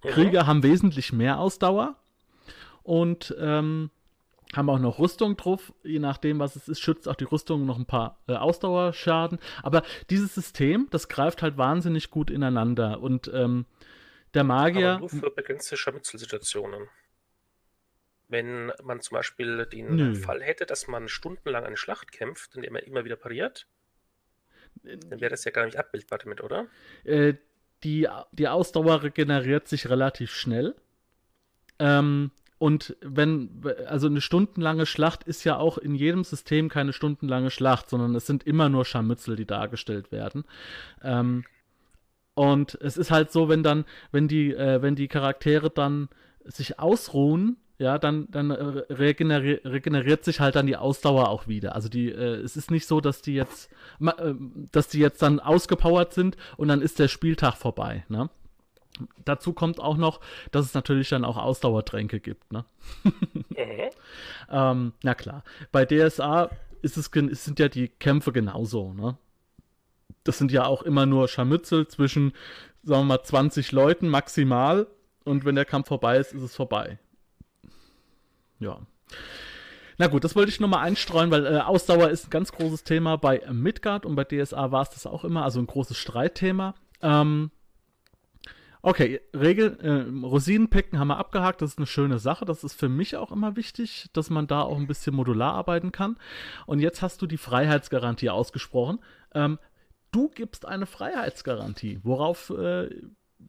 Mhm. 0.05 0.09
Krieger 0.09 0.47
haben 0.47 0.63
wesentlich 0.63 1.13
mehr 1.13 1.39
Ausdauer. 1.41 1.97
Und 2.83 3.35
ähm, 3.39 3.91
haben 4.55 4.69
auch 4.69 4.79
noch 4.79 4.99
Rüstung 4.99 5.37
drauf, 5.37 5.73
je 5.85 5.99
nachdem, 5.99 6.39
was 6.39 6.57
es 6.57 6.69
ist, 6.69 6.81
schützt 6.81 7.09
auch 7.09 7.15
die 7.15 7.25
Rüstung 7.25 7.67
noch 7.67 7.79
ein 7.79 7.87
paar 7.87 8.19
äh, 8.27 8.35
Ausdauerschaden. 8.35 9.39
Aber 9.63 9.83
dieses 10.11 10.35
System, 10.35 10.89
das 10.91 11.09
greift 11.09 11.43
halt 11.43 11.57
wahnsinnig 11.57 12.11
gut 12.11 12.31
ineinander. 12.31 13.01
Und 13.01 13.31
ähm, 13.33 13.67
der 14.35 14.45
Magier. 14.45 14.93
Aber 14.93 15.01
nur 15.01 15.09
für 15.09 15.31
begrenzte 15.31 15.77
Scharmützelsituationen. 15.77 16.89
Wenn 18.29 18.73
man 18.83 19.01
zum 19.01 19.17
Beispiel 19.17 19.67
den 19.67 19.97
Nö. 19.97 20.15
Fall 20.15 20.43
hätte, 20.43 20.67
dass 20.67 20.87
man 20.87 21.09
stundenlang 21.09 21.65
eine 21.65 21.77
Schlacht 21.77 22.13
kämpft, 22.13 22.55
indem 22.55 22.75
man 22.75 22.83
immer 22.83 23.05
wieder 23.05 23.17
pariert, 23.17 23.67
dann 24.83 25.21
wäre 25.21 25.31
das 25.31 25.45
ja 25.45 25.51
gar 25.51 25.65
nicht 25.65 25.77
abbildbar 25.77 26.19
damit, 26.19 26.41
oder? 26.41 26.67
Äh, 27.05 27.35
die, 27.83 28.09
die 28.33 28.49
Ausdauer 28.49 29.03
regeneriert 29.03 29.67
sich 29.67 29.89
relativ 29.89 30.33
schnell. 30.33 30.77
Ähm, 31.79 32.31
und 32.61 32.95
wenn, 33.01 33.63
also 33.87 34.07
eine 34.07 34.21
stundenlange 34.21 34.85
Schlacht 34.85 35.25
ist 35.25 35.45
ja 35.45 35.57
auch 35.57 35.79
in 35.79 35.95
jedem 35.95 36.25
System 36.25 36.69
keine 36.69 36.93
stundenlange 36.93 37.51
Schlacht, 37.51 37.89
sondern 37.89 38.15
es 38.15 38.27
sind 38.27 38.43
immer 38.43 38.69
nur 38.69 38.85
Scharmützel, 38.85 39.35
die 39.35 39.47
dargestellt 39.47 40.13
werden. 40.13 40.45
Ähm, 41.03 41.45
und 42.35 42.75
es 42.83 42.99
ist 42.99 43.11
halt 43.11 43.33
so, 43.33 43.49
wenn 43.49 43.63
dann, 43.63 43.87
wenn 44.13 44.29
die, 44.29 44.53
äh, 44.53 44.83
wenn 44.83 44.95
die 44.95 45.09
Charaktere 45.09 45.71
dann 45.71 46.11
sich 46.45 46.79
ausruhen, 46.79 47.57
ja, 47.79 47.99
dann, 47.99 48.31
dann 48.31 48.51
regeneri 48.51 49.63
regeneriert 49.65 50.27
sich 50.27 50.41
halt 50.41 50.55
dann 50.55 50.67
die 50.67 50.77
Ausdauer 50.77 51.31
auch 51.31 51.49
wieder. 51.49 51.75
Also 51.75 51.89
die, 51.89 52.11
äh, 52.11 52.43
es 52.43 52.59
ist 52.59 52.71
nicht 52.71 52.87
so, 52.87 53.01
dass 53.01 53.23
die 53.23 53.33
jetzt, 53.33 53.71
äh, 54.03 54.35
dass 54.71 54.89
die 54.89 54.99
jetzt 54.99 55.23
dann 55.23 55.41
ausgepowert 55.41 56.13
sind 56.13 56.37
und 56.59 56.69
dann 56.69 56.83
ist 56.83 56.99
der 56.99 57.09
Spieltag 57.09 57.57
vorbei, 57.57 58.05
ne? 58.11 58.29
Dazu 59.25 59.53
kommt 59.53 59.81
auch 59.81 59.97
noch, 59.97 60.21
dass 60.51 60.67
es 60.67 60.75
natürlich 60.75 61.09
dann 61.09 61.25
auch 61.25 61.37
Ausdauertränke 61.37 62.21
gibt. 62.21 62.53
Ne? 62.53 62.65
mhm. 63.05 63.91
ähm, 64.51 64.93
na 65.03 65.15
klar. 65.15 65.45
Bei 65.73 65.85
DSA 65.85 66.51
ist 66.83 66.97
es, 66.97 67.11
es 67.15 67.45
sind 67.45 67.59
ja 67.59 67.69
die 67.69 67.89
Kämpfe 67.89 68.33
genauso. 68.33 68.93
Ne? 68.93 69.17
Das 70.25 70.39
sind 70.39 70.53
ja 70.53 70.67
auch 70.67 70.83
immer 70.83 71.07
nur 71.07 71.29
Scharmützel 71.29 71.89
zwischen, 71.89 72.33
sagen 72.83 73.03
wir 73.03 73.17
mal, 73.17 73.23
20 73.23 73.73
Leuten 73.73 74.09
maximal. 74.09 74.87
Und 75.25 75.45
wenn 75.45 75.55
der 75.55 75.65
Kampf 75.65 75.89
vorbei 75.89 76.17
ist, 76.19 76.33
ist 76.33 76.43
es 76.43 76.57
vorbei. 76.57 76.99
Ja. 78.59 78.81
Na 79.99 80.07
gut, 80.07 80.25
das 80.25 80.35
wollte 80.35 80.51
ich 80.51 80.61
nur 80.61 80.69
mal 80.69 80.81
einstreuen, 80.81 81.31
weil 81.31 81.45
äh, 81.45 81.59
Ausdauer 81.59 82.09
ist 82.09 82.27
ein 82.27 82.31
ganz 82.31 82.53
großes 82.53 82.85
Thema 82.85 83.17
bei 83.17 83.43
Midgard 83.53 84.07
und 84.07 84.15
bei 84.15 84.25
DSA 84.25 84.73
war 84.73 84.81
es 84.81 84.89
das 84.89 85.07
auch 85.07 85.25
immer, 85.25 85.45
also 85.45 85.61
ein 85.61 85.67
großes 85.67 85.97
Streitthema. 85.99 86.75
Ähm, 87.03 87.51
Okay, 88.83 89.21
Regel, 89.35 89.79
äh, 89.83 90.27
Rosinen 90.27 90.71
picken 90.71 90.99
haben 90.99 91.09
wir 91.09 91.19
abgehakt, 91.19 91.61
das 91.61 91.73
ist 91.73 91.79
eine 91.79 91.87
schöne 91.87 92.19
Sache. 92.19 92.47
Das 92.47 92.65
ist 92.65 92.75
für 92.75 92.89
mich 92.89 93.17
auch 93.17 93.31
immer 93.31 93.57
wichtig, 93.57 94.07
dass 94.15 94.31
man 94.31 94.47
da 94.47 94.63
auch 94.63 94.79
ein 94.79 94.87
bisschen 94.87 95.15
modular 95.15 95.55
arbeiten 95.55 95.93
kann. 95.93 96.19
Und 96.67 96.81
jetzt 96.81 97.03
hast 97.03 97.21
du 97.21 97.27
die 97.27 97.37
Freiheitsgarantie 97.37 98.31
ausgesprochen. 98.31 99.01
Ähm, 99.35 99.59
du 100.13 100.31
gibst 100.31 100.65
eine 100.65 100.87
Freiheitsgarantie. 100.87 102.01
Worauf 102.05 102.51
äh, 102.51 102.89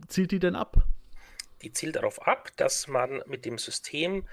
zielt 0.07 0.31
die 0.31 0.39
denn 0.39 0.55
ab? 0.55 0.83
Die 1.61 1.71
zielt 1.71 1.95
darauf 1.95 2.27
ab, 2.27 2.49
dass 2.57 2.87
man 2.89 3.21
mit 3.25 3.45
dem 3.45 3.57
System 3.57 4.27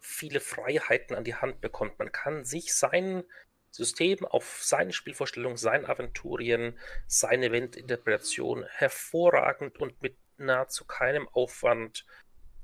viele 0.00 0.38
Freiheiten 0.38 1.16
an 1.16 1.24
die 1.24 1.34
Hand 1.34 1.60
bekommt. 1.60 1.98
Man 1.98 2.12
kann 2.12 2.44
sich 2.44 2.74
sein 2.74 3.24
System 3.72 4.24
auf 4.24 4.60
seine 4.62 4.92
Spielvorstellung, 4.92 5.56
seine 5.56 5.88
Aventurien, 5.88 6.78
seine 7.06 7.46
Eventinterpretation 7.46 8.64
hervorragend 8.68 9.78
und 9.78 10.00
mit 10.02 10.16
nahezu 10.38 10.84
keinem 10.84 11.28
Aufwand 11.28 12.04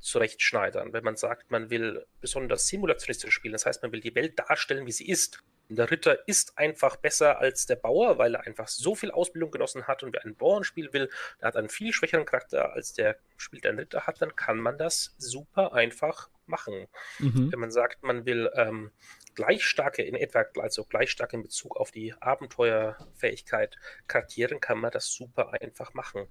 zurechtschneidern. 0.03 0.93
Wenn 0.93 1.05
man 1.05 1.17
sagt, 1.17 1.51
man 1.51 1.71
will 1.71 2.05
besonders 2.21 2.67
simulationistisch 2.67 3.35
spielen, 3.35 3.53
das 3.53 3.67
heißt, 3.67 3.83
man 3.83 3.93
will 3.93 4.01
die 4.01 4.15
Welt 4.15 4.39
darstellen, 4.39 4.87
wie 4.87 4.93
sie 4.93 5.09
ist. 5.09 5.43
Der 5.69 5.91
Ritter 5.91 6.29
ist 6.29 6.59
einfach 6.59 6.97
besser 6.97 7.39
als 7.39 7.67
der 7.67 7.77
Bauer, 7.77 8.19
weil 8.19 8.35
er 8.35 8.47
einfach 8.47 8.69
so 8.69 8.95
viel 8.95 9.11
Ausbildung 9.11 9.51
genossen 9.51 9.87
hat 9.87 10.03
und 10.03 10.13
wer 10.13 10.25
ein 10.25 10.35
Bauernspiel 10.35 10.93
will, 10.93 11.09
der 11.41 11.49
hat 11.49 11.57
einen 11.57 11.71
viel 11.71 11.93
schwächeren 11.93 12.27
Charakter 12.27 12.73
als 12.73 12.93
der 12.93 13.17
spielt 13.37 13.65
ein 13.65 13.79
Ritter 13.79 14.07
hat, 14.07 14.21
dann 14.21 14.37
kann 14.37 14.59
man 14.59 14.77
das 14.77 15.15
super 15.17 15.73
einfach 15.73 16.29
machen. 16.47 16.89
Mhm. 17.21 17.53
Wenn 17.53 17.61
man 17.61 17.71
sagt, 17.71 18.03
man 18.03 18.27
will 18.27 18.51
ähm, 18.55 18.91
gleich 19.35 19.65
starke 19.65 20.03
in 20.03 20.15
etwa, 20.15 20.45
also 20.61 20.85
gleich 20.85 21.11
stark 21.11 21.33
in 21.33 21.43
Bezug 21.43 21.77
auf 21.77 21.91
die 21.91 22.13
Abenteuerfähigkeit 22.21 23.79
kartieren, 24.09 24.61
kann 24.61 24.79
man 24.79 24.91
das 24.91 25.13
super 25.13 25.53
einfach 25.55 25.95
machen 25.95 26.29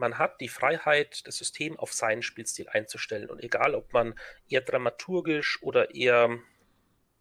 man 0.00 0.18
hat 0.18 0.40
die 0.40 0.48
Freiheit, 0.48 1.26
das 1.26 1.36
System 1.36 1.78
auf 1.78 1.92
seinen 1.92 2.22
Spielstil 2.22 2.68
einzustellen. 2.68 3.28
Und 3.28 3.44
egal, 3.44 3.74
ob 3.74 3.92
man 3.92 4.18
eher 4.48 4.62
dramaturgisch 4.62 5.62
oder 5.62 5.94
eher 5.94 6.38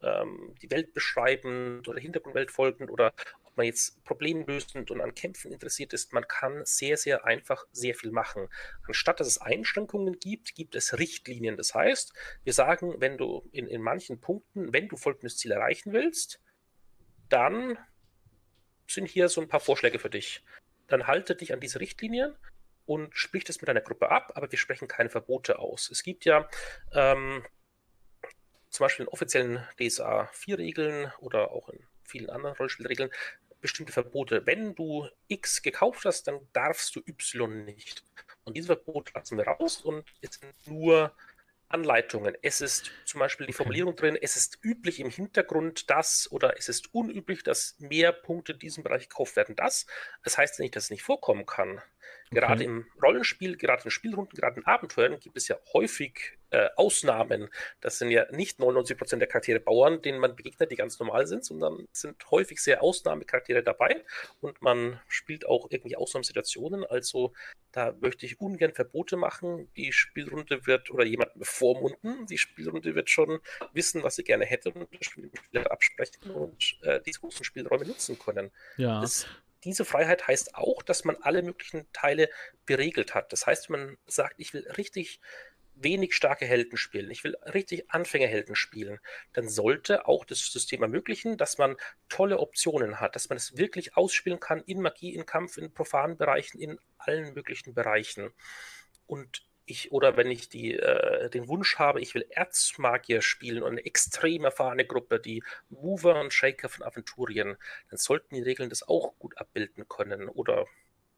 ähm, 0.02 0.56
die 0.62 0.72
Welt 0.72 0.94
beschreibend 0.94 1.88
oder 1.90 2.00
Hintergrundwelt 2.00 2.52
folgend 2.52 2.90
oder 2.90 3.14
ob 3.44 3.58
man 3.58 3.66
jetzt 3.66 4.02
problemlösend 4.06 4.92
und 4.92 5.02
an 5.02 5.14
Kämpfen 5.14 5.52
interessiert 5.52 5.92
ist, 5.92 6.14
man 6.14 6.26
kann 6.26 6.62
sehr, 6.64 6.96
sehr 6.96 7.26
einfach 7.26 7.66
sehr 7.74 7.96
viel 7.96 8.12
machen. 8.12 8.48
Anstatt 8.88 9.20
dass 9.20 9.28
es 9.28 9.40
Einschränkungen 9.40 10.18
gibt, 10.18 10.56
gibt 10.56 10.74
es 10.74 10.98
Richtlinien. 10.98 11.58
Das 11.58 11.76
heißt, 11.76 12.14
wir 12.46 12.54
sagen, 12.54 12.96
wenn 13.00 13.18
du 13.18 13.48
in, 13.52 13.68
in 13.68 13.82
manchen 13.82 14.22
Punkten, 14.22 14.72
wenn 14.72 14.88
du 14.88 14.96
folgendes 14.96 15.38
Ziel 15.38 15.52
erreichen 15.52 15.92
willst, 15.92 16.40
dann 17.28 17.78
sind 18.88 19.08
hier 19.08 19.28
so 19.28 19.42
ein 19.42 19.50
paar 19.50 19.60
Vorschläge 19.60 20.00
für 20.00 20.10
dich. 20.10 20.44
Dann 20.88 21.08
halte 21.08 21.36
dich 21.36 21.54
an 21.54 21.60
diese 21.60 21.82
Richtlinien 21.82 22.36
und 22.90 23.16
spricht 23.16 23.50
es 23.50 23.62
mit 23.62 23.70
einer 23.70 23.82
Gruppe 23.82 24.10
ab, 24.10 24.32
aber 24.34 24.52
wir 24.52 24.58
sprechen 24.58 24.88
keine 24.88 25.12
Verbote 25.12 25.60
aus. 25.60 25.92
Es 25.92 26.02
gibt 26.02 26.26
ja 26.26 26.50
ähm, 26.92 27.46
zum 28.72 28.84
Beispiel 28.84 29.06
in 29.06 29.12
offiziellen 29.12 29.64
DSA 29.80 30.26
4 30.34 30.58
Regeln 30.58 31.14
oder 31.20 31.52
auch 31.52 31.70
in 31.70 31.86
vielen 32.04 32.32
anderen 32.32 32.56
Rollenspielregeln 32.56 33.12
bestimmte 33.62 33.94
Verbote. 33.94 34.48
Wenn 34.48 34.74
du 34.74 35.08
X 35.28 35.62
gekauft 35.62 36.04
hast, 36.06 36.28
dann 36.28 36.40
darfst 36.52 36.96
du 36.96 37.02
Y 37.06 37.64
nicht. 37.64 38.04
Und 38.44 38.58
dieses 38.58 38.68
Verbot 38.68 39.14
lassen 39.14 39.38
wir 39.38 39.46
raus 39.46 39.82
und 39.82 40.04
es 40.22 40.40
sind 40.40 40.56
nur 40.66 41.14
Anleitungen. 41.68 42.36
Es 42.42 42.60
ist 42.60 42.90
zum 43.06 43.20
Beispiel 43.20 43.46
die 43.46 43.54
Formulierung 43.54 43.96
drin, 43.96 44.18
es 44.20 44.36
ist 44.36 44.58
üblich 44.64 45.00
im 45.00 45.12
Hintergrund 45.12 45.92
das 45.92 46.28
oder 46.32 46.58
es 46.58 46.70
ist 46.70 46.92
unüblich, 46.96 47.44
dass 47.44 47.76
mehr 47.78 48.12
Punkte 48.14 48.54
in 48.54 48.60
diesem 48.60 48.84
Bereich 48.84 49.10
gekauft 49.10 49.36
werden. 49.36 49.56
Das, 49.56 49.86
das 50.24 50.40
heißt 50.40 50.60
nicht, 50.60 50.76
dass 50.76 50.86
es 50.86 50.90
nicht 50.90 51.04
vorkommen 51.04 51.46
kann. 51.46 51.80
Gerade 52.32 52.64
okay. 52.64 52.66
im 52.66 52.86
Rollenspiel, 53.02 53.58
gerade 53.58 53.86
in 53.86 53.92
Spielrunden, 53.92 54.36
gerade 54.36 54.58
in 54.60 54.66
Abenteuern 54.66 55.20
gibt 55.20 55.36
es 55.36 55.48
ja 55.48 55.58
häufig 55.74 56.38
äh, 56.52 56.70
Ausnahmen. 56.76 57.50
Das 57.82 57.98
sind 57.98 58.12
ja 58.12 58.26
nicht 58.32 58.60
99% 58.60 59.18
der 59.18 59.28
Charaktere 59.28 59.60
Bauern, 59.60 60.02
denen 60.02 60.20
man 60.20 60.36
begegnet, 60.36 60.72
die 60.72 60.76
ganz 60.76 61.00
normal 61.00 61.26
sind, 61.26 61.44
sondern 61.44 61.88
sind 61.92 62.30
häufig 62.30 62.62
sehr 62.62 62.84
Ausnahmecharaktere 62.84 63.64
dabei 63.64 64.04
und 64.42 64.62
man 64.62 65.00
spielt 65.08 65.46
auch 65.48 65.68
irgendwie 65.72 65.96
Ausnahmesituationen. 65.96 66.86
Also 66.86 67.34
da 67.72 67.96
möchte 68.00 68.26
ich 68.26 68.40
ungern 68.40 68.74
Verbote 68.74 69.18
machen. 69.18 69.72
Die 69.76 69.92
Spielrunde 69.92 70.66
wird 70.66 70.92
oder 70.92 71.06
jemanden 71.06 71.40
bevormunden. 71.40 72.26
Die 72.28 72.38
Spielrunde 72.38 72.96
wird 72.96 73.10
schon 73.10 73.40
wissen, 73.74 74.04
was 74.04 74.16
sie 74.16 74.24
gerne 74.24 74.46
hätte 74.46 74.72
und 74.72 74.88
das 74.96 75.06
Spiel 75.06 75.32
absprechen 75.68 76.32
und 76.32 76.78
äh, 76.82 77.00
diese 77.06 77.20
großen 77.20 77.44
Spielräume 77.44 77.86
nutzen 77.86 78.18
können. 78.18 78.52
Ja. 78.78 79.02
Das 79.02 79.28
diese 79.64 79.86
Freiheit 79.86 80.28
heißt 80.28 80.56
auch, 80.56 80.84
dass 80.84 81.04
man 81.04 81.18
alle 81.22 81.42
möglichen 81.42 81.92
Teile 81.94 82.30
beregelt 82.66 83.14
hat. 83.14 83.34
Das 83.34 83.46
heißt, 83.46 83.70
man 83.70 83.98
sagt, 84.08 84.36
ich 84.38 84.54
will 84.54 84.68
richtig 84.78 85.20
wenig 85.82 86.14
starke 86.14 86.46
Helden 86.46 86.78
spielen, 86.78 87.10
ich 87.10 87.24
will 87.24 87.36
richtig 87.54 87.90
Anfängerhelden 87.90 88.56
spielen, 88.56 89.00
dann 89.34 89.48
sollte 89.48 90.08
auch 90.08 90.26
das 90.26 90.40
System 90.40 90.82
ermöglichen, 90.82 91.38
dass 91.38 91.58
man 91.58 91.78
tolle 92.10 92.40
Optionen 92.40 93.00
hat, 93.00 93.16
dass 93.16 93.30
man 93.30 93.38
es 93.38 93.58
wirklich 93.58 93.96
ausspielen 93.96 94.40
kann 94.40 94.62
in 94.66 94.82
Magie, 94.82 95.16
in 95.16 95.26
Kampf, 95.26 95.58
in 95.58 95.74
profanen 95.74 96.18
Bereichen, 96.18 96.60
in 96.60 96.80
allen 96.98 97.34
möglichen 97.34 97.74
Bereichen. 97.74 98.32
Und 99.08 99.49
ich, 99.70 99.92
oder 99.92 100.18
wenn 100.18 100.32
ich 100.32 100.50
die, 100.50 100.74
äh, 100.74 101.30
den 101.30 101.48
Wunsch 101.48 101.78
habe, 101.78 102.02
ich 102.02 102.16
will 102.16 102.26
Erzmagier 102.30 103.22
spielen 103.22 103.64
und 103.64 103.72
eine 103.72 103.86
extrem 103.86 104.44
erfahrene 104.46 104.86
Gruppe, 104.86 105.20
die 105.20 105.44
Mover 105.70 106.20
und 106.20 106.34
Shaker 106.34 106.70
von 106.70 106.86
Aventurien, 106.86 107.56
dann 107.90 107.98
sollten 107.98 108.36
die 108.36 108.42
Regeln 108.42 108.70
das 108.70 108.88
auch 108.88 109.18
gut 109.20 109.38
abbilden 109.38 109.88
können 109.88 110.28
oder 110.28 110.66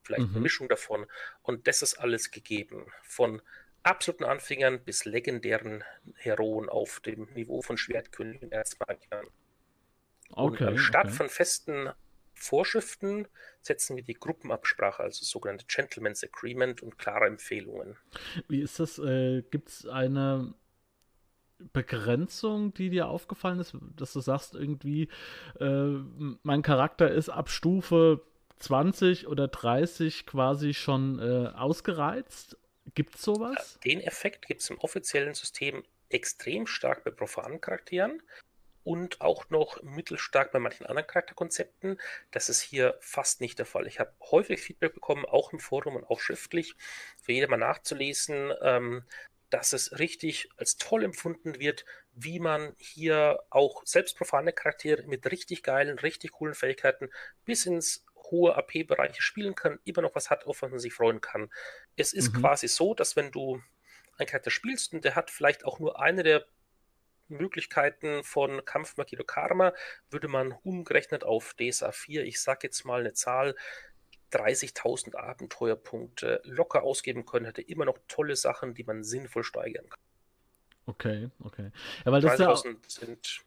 vielleicht 0.03 0.27
mhm. 0.27 0.35
eine 0.35 0.41
Mischung 0.41 0.67
davon. 0.67 1.05
Und 1.41 1.67
das 1.67 1.81
ist 1.81 1.95
alles 1.95 2.31
gegeben. 2.31 2.87
Von 3.03 3.41
absoluten 3.83 4.25
Anfängern 4.25 4.83
bis 4.83 5.05
legendären 5.05 5.83
Heroen 6.15 6.69
auf 6.69 6.99
dem 6.99 7.29
Niveau 7.33 7.61
von 7.61 7.77
Schwertkönigen 7.77 8.49
und 8.49 8.53
Erzmagiern. 8.53 9.27
Okay, 10.33 10.63
und 10.63 10.69
anstatt 10.69 11.07
okay. 11.07 11.15
von 11.15 11.29
festen 11.29 11.89
Vorschriften 12.41 13.27
setzen 13.61 13.95
wir 13.95 14.03
die 14.03 14.15
Gruppenabsprache, 14.15 15.03
also 15.03 15.23
sogenannte 15.23 15.65
Gentleman's 15.67 16.23
Agreement 16.23 16.81
und 16.81 16.97
klare 16.97 17.27
Empfehlungen. 17.27 17.97
Wie 18.47 18.61
ist 18.61 18.79
das? 18.79 18.97
Äh, 18.97 19.43
Gibt 19.51 19.69
es 19.69 19.85
eine 19.85 20.53
Begrenzung, 21.73 22.73
die 22.73 22.89
dir 22.89 23.07
aufgefallen 23.07 23.59
ist, 23.59 23.75
dass 23.95 24.13
du 24.13 24.19
sagst, 24.21 24.55
irgendwie, 24.55 25.09
äh, 25.59 25.99
mein 26.41 26.63
Charakter 26.63 27.11
ist 27.11 27.29
ab 27.29 27.49
Stufe 27.49 28.25
20 28.57 29.27
oder 29.27 29.47
30 29.47 30.25
quasi 30.25 30.73
schon 30.73 31.19
äh, 31.19 31.49
ausgereizt? 31.55 32.57
Gibt 32.95 33.15
es 33.15 33.21
sowas? 33.21 33.79
Den 33.85 34.01
Effekt 34.01 34.47
gibt 34.47 34.61
es 34.61 34.69
im 34.71 34.79
offiziellen 34.79 35.35
System 35.35 35.83
extrem 36.09 36.65
stark 36.65 37.03
bei 37.03 37.11
profanen 37.11 37.61
Charakteren 37.61 38.21
und 38.83 39.21
auch 39.21 39.49
noch 39.49 39.81
mittelstark 39.83 40.51
bei 40.51 40.59
manchen 40.59 40.85
anderen 40.85 41.07
Charakterkonzepten. 41.07 41.99
Das 42.31 42.49
ist 42.49 42.61
hier 42.61 42.97
fast 42.99 43.41
nicht 43.41 43.59
der 43.59 43.65
Fall. 43.65 43.87
Ich 43.87 43.99
habe 43.99 44.13
häufig 44.31 44.61
Feedback 44.61 44.93
bekommen, 44.93 45.25
auch 45.25 45.53
im 45.53 45.59
Forum 45.59 45.95
und 45.95 46.05
auch 46.05 46.19
schriftlich, 46.19 46.75
für 47.21 47.31
jeder 47.31 47.47
mal 47.47 47.57
nachzulesen, 47.57 48.53
ähm, 48.61 49.03
dass 49.49 49.73
es 49.73 49.99
richtig 49.99 50.49
als 50.57 50.77
toll 50.77 51.03
empfunden 51.03 51.59
wird, 51.59 51.85
wie 52.13 52.39
man 52.39 52.73
hier 52.77 53.43
auch 53.49 53.83
selbst 53.85 54.17
profane 54.17 54.53
Charaktere 54.53 55.03
mit 55.03 55.29
richtig 55.29 55.61
geilen, 55.61 55.99
richtig 55.99 56.31
coolen 56.31 56.55
Fähigkeiten 56.55 57.09
bis 57.45 57.65
ins 57.65 58.05
hohe 58.15 58.55
AP-Bereiche 58.55 59.21
spielen 59.21 59.55
kann, 59.55 59.79
immer 59.83 60.01
noch 60.01 60.15
was 60.15 60.29
hat, 60.29 60.45
auf 60.45 60.61
was 60.61 60.71
man 60.71 60.79
sich 60.79 60.93
freuen 60.93 61.21
kann. 61.21 61.51
Es 61.97 62.13
ist 62.13 62.33
mhm. 62.33 62.41
quasi 62.41 62.67
so, 62.67 62.93
dass 62.93 63.15
wenn 63.15 63.31
du 63.31 63.61
einen 64.17 64.27
Charakter 64.27 64.51
spielst 64.51 64.93
und 64.93 65.03
der 65.03 65.15
hat 65.15 65.29
vielleicht 65.31 65.65
auch 65.65 65.79
nur 65.79 65.99
eine 65.99 66.23
der 66.23 66.45
Möglichkeiten 67.31 68.23
von 68.23 68.63
Kampfmagie 68.65 69.15
oder 69.15 69.25
Karma 69.25 69.73
würde 70.09 70.27
man 70.27 70.53
umgerechnet 70.63 71.23
auf 71.23 71.55
DSA 71.55 71.91
4, 71.91 72.23
ich 72.23 72.41
sage 72.41 72.59
jetzt 72.63 72.85
mal 72.85 73.01
eine 73.01 73.13
Zahl, 73.13 73.55
30.000 74.31 75.15
Abenteuerpunkte 75.15 76.41
locker 76.45 76.83
ausgeben 76.83 77.25
können, 77.25 77.45
hätte 77.45 77.61
immer 77.61 77.85
noch 77.85 77.97
tolle 78.07 78.35
Sachen, 78.35 78.73
die 78.73 78.83
man 78.83 79.03
sinnvoll 79.03 79.43
steigern 79.43 79.89
kann. 79.89 79.99
Okay, 80.85 81.29
okay. 81.39 81.71
Ja, 82.05 82.11
weil 82.11 82.21
das 82.21 82.39
30.000 82.39 82.67
ja... 82.67 82.77
sind 82.87 83.41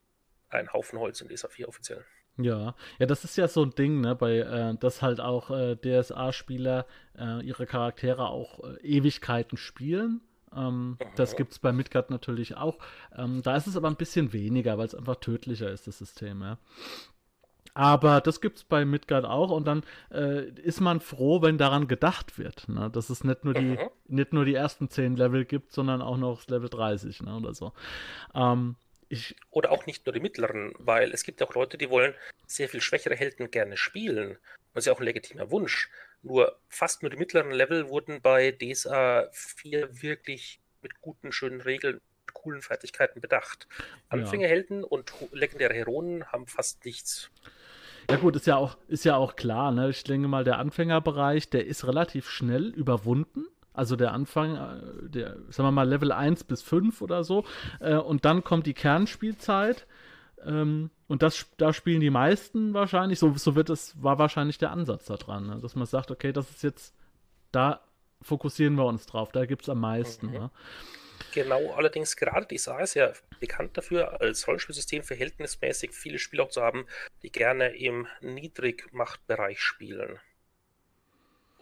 ein 0.49 0.71
Haufen 0.73 0.99
Holz 0.99 1.21
in 1.21 1.29
DSA 1.29 1.47
4 1.47 1.67
offiziell. 1.67 2.05
Ja, 2.37 2.75
ja, 2.99 3.05
das 3.05 3.23
ist 3.23 3.37
ja 3.37 3.47
so 3.47 3.63
ein 3.63 3.71
Ding, 3.71 4.01
ne, 4.01 4.13
bei, 4.15 4.39
äh, 4.39 4.75
dass 4.77 5.01
halt 5.01 5.21
auch 5.21 5.51
äh, 5.51 5.77
DSA-Spieler 5.77 6.85
äh, 7.17 7.45
ihre 7.45 7.65
Charaktere 7.65 8.27
auch 8.27 8.63
äh, 8.63 8.77
Ewigkeiten 8.81 9.57
spielen 9.57 10.21
ähm, 10.55 10.97
das 11.15 11.35
gibt 11.35 11.53
es 11.53 11.59
bei 11.59 11.71
Midgard 11.71 12.09
natürlich 12.09 12.55
auch. 12.57 12.77
Ähm, 13.15 13.41
da 13.41 13.55
ist 13.55 13.67
es 13.67 13.77
aber 13.77 13.87
ein 13.87 13.95
bisschen 13.95 14.33
weniger, 14.33 14.77
weil 14.77 14.85
es 14.87 14.95
einfach 14.95 15.17
tödlicher 15.17 15.69
ist, 15.71 15.87
das 15.87 15.97
System, 15.97 16.41
ja. 16.41 16.57
Aber 17.75 18.21
das 18.21 18.39
gibt 18.39 18.57
es 18.57 18.63
bei 18.63 18.85
Midgard 18.85 19.25
auch 19.25 19.51
und 19.51 19.67
dann 19.67 19.83
äh, 20.09 20.49
ist 20.61 20.79
man 20.79 21.01
froh, 21.01 21.41
wenn 21.41 21.57
daran 21.57 21.89
gedacht 21.89 22.39
wird, 22.39 22.69
ne? 22.69 22.89
dass 22.89 23.09
es 23.09 23.25
nicht 23.25 23.43
nur, 23.43 23.53
die, 23.53 23.77
nicht 24.07 24.31
nur 24.31 24.45
die 24.45 24.55
ersten 24.55 24.89
10 24.89 25.17
Level 25.17 25.43
gibt, 25.43 25.73
sondern 25.73 26.01
auch 26.01 26.15
noch 26.15 26.47
Level 26.47 26.69
30 26.69 27.23
ne? 27.23 27.35
oder 27.35 27.53
so. 27.53 27.73
Ähm, 28.33 28.77
ich, 29.09 29.35
oder 29.51 29.71
auch 29.71 29.85
nicht 29.85 30.05
nur 30.05 30.13
die 30.13 30.21
mittleren, 30.21 30.73
weil 30.79 31.11
es 31.11 31.23
gibt 31.23 31.43
auch 31.43 31.53
Leute, 31.53 31.77
die 31.77 31.89
wollen 31.89 32.13
sehr 32.47 32.69
viel 32.69 32.79
schwächere 32.79 33.15
Helden 33.15 33.51
gerne 33.51 33.75
spielen. 33.75 34.37
Das 34.73 34.83
ist 34.83 34.87
ja 34.87 34.93
auch 34.93 34.99
ein 34.99 35.05
legitimer 35.05 35.51
Wunsch. 35.51 35.89
Nur 36.25 36.57
fast 36.69 37.03
nur 37.03 37.11
die 37.11 37.17
mittleren 37.17 37.51
Level 37.51 37.87
wurden 37.87 38.19
bei 38.19 38.51
DSA 38.51 39.29
4 39.31 40.01
wirklich 40.01 40.59
mit 40.81 40.99
guten, 40.99 41.31
schönen 41.31 41.61
Regeln, 41.61 42.01
coolen 42.33 42.63
Fertigkeiten 42.63 43.21
bedacht. 43.21 43.67
Anfängerhelden 44.09 44.79
ja. 44.79 44.87
und 44.87 45.13
legendäre 45.31 45.75
Heroen 45.75 46.25
haben 46.31 46.47
fast 46.47 46.83
nichts. 46.83 47.29
Ja 48.09 48.17
gut, 48.17 48.35
ist 48.35 48.47
ja 48.47 48.55
auch, 48.55 48.75
ist 48.87 49.05
ja 49.05 49.15
auch 49.17 49.35
klar, 49.35 49.71
ne? 49.71 49.89
Ich 49.89 50.03
denke 50.03 50.27
mal, 50.27 50.43
der 50.43 50.57
Anfängerbereich, 50.57 51.49
der 51.51 51.67
ist 51.67 51.85
relativ 51.85 52.27
schnell 52.27 52.69
überwunden. 52.69 53.45
Also 53.73 53.95
der 53.95 54.11
Anfang, 54.11 54.55
äh, 54.55 55.09
der, 55.09 55.35
sagen 55.49 55.67
wir 55.67 55.71
mal, 55.71 55.87
Level 55.87 56.11
1 56.11 56.45
bis 56.45 56.63
5 56.63 57.03
oder 57.03 57.23
so. 57.23 57.45
Äh, 57.79 57.97
und 57.97 58.25
dann 58.25 58.43
kommt 58.43 58.65
die 58.65 58.73
Kernspielzeit. 58.73 59.85
Ähm, 60.43 60.89
und 61.07 61.21
das, 61.21 61.45
da 61.57 61.73
spielen 61.73 62.01
die 62.01 62.09
meisten 62.09 62.73
wahrscheinlich, 62.73 63.19
so, 63.19 63.33
so 63.35 63.55
wird 63.55 63.69
es, 63.69 64.01
war 64.01 64.19
wahrscheinlich 64.19 64.57
der 64.57 64.71
Ansatz 64.71 65.05
daran, 65.05 65.47
ne? 65.47 65.59
dass 65.61 65.75
man 65.75 65.85
sagt, 65.85 66.11
okay, 66.11 66.31
das 66.31 66.49
ist 66.49 66.63
jetzt, 66.63 66.95
da 67.51 67.81
fokussieren 68.21 68.75
wir 68.75 68.85
uns 68.85 69.05
drauf, 69.05 69.31
da 69.31 69.45
gibt 69.45 69.63
es 69.63 69.69
am 69.69 69.79
meisten. 69.79 70.27
Mhm. 70.27 70.33
Ne? 70.33 70.51
Genau, 71.33 71.73
allerdings 71.73 72.15
gerade 72.15 72.45
die 72.45 72.57
SA 72.57 72.79
ist 72.79 72.93
ja 72.95 73.13
bekannt 73.39 73.77
dafür, 73.77 74.21
als 74.21 74.47
Rollenspielsystem 74.47 75.03
verhältnismäßig 75.03 75.91
viele 75.91 76.19
Spieler 76.19 76.49
zu 76.49 76.61
haben, 76.61 76.85
die 77.23 77.31
gerne 77.31 77.75
im 77.75 78.07
Niedrigmachtbereich 78.21 79.61
spielen. 79.61 80.19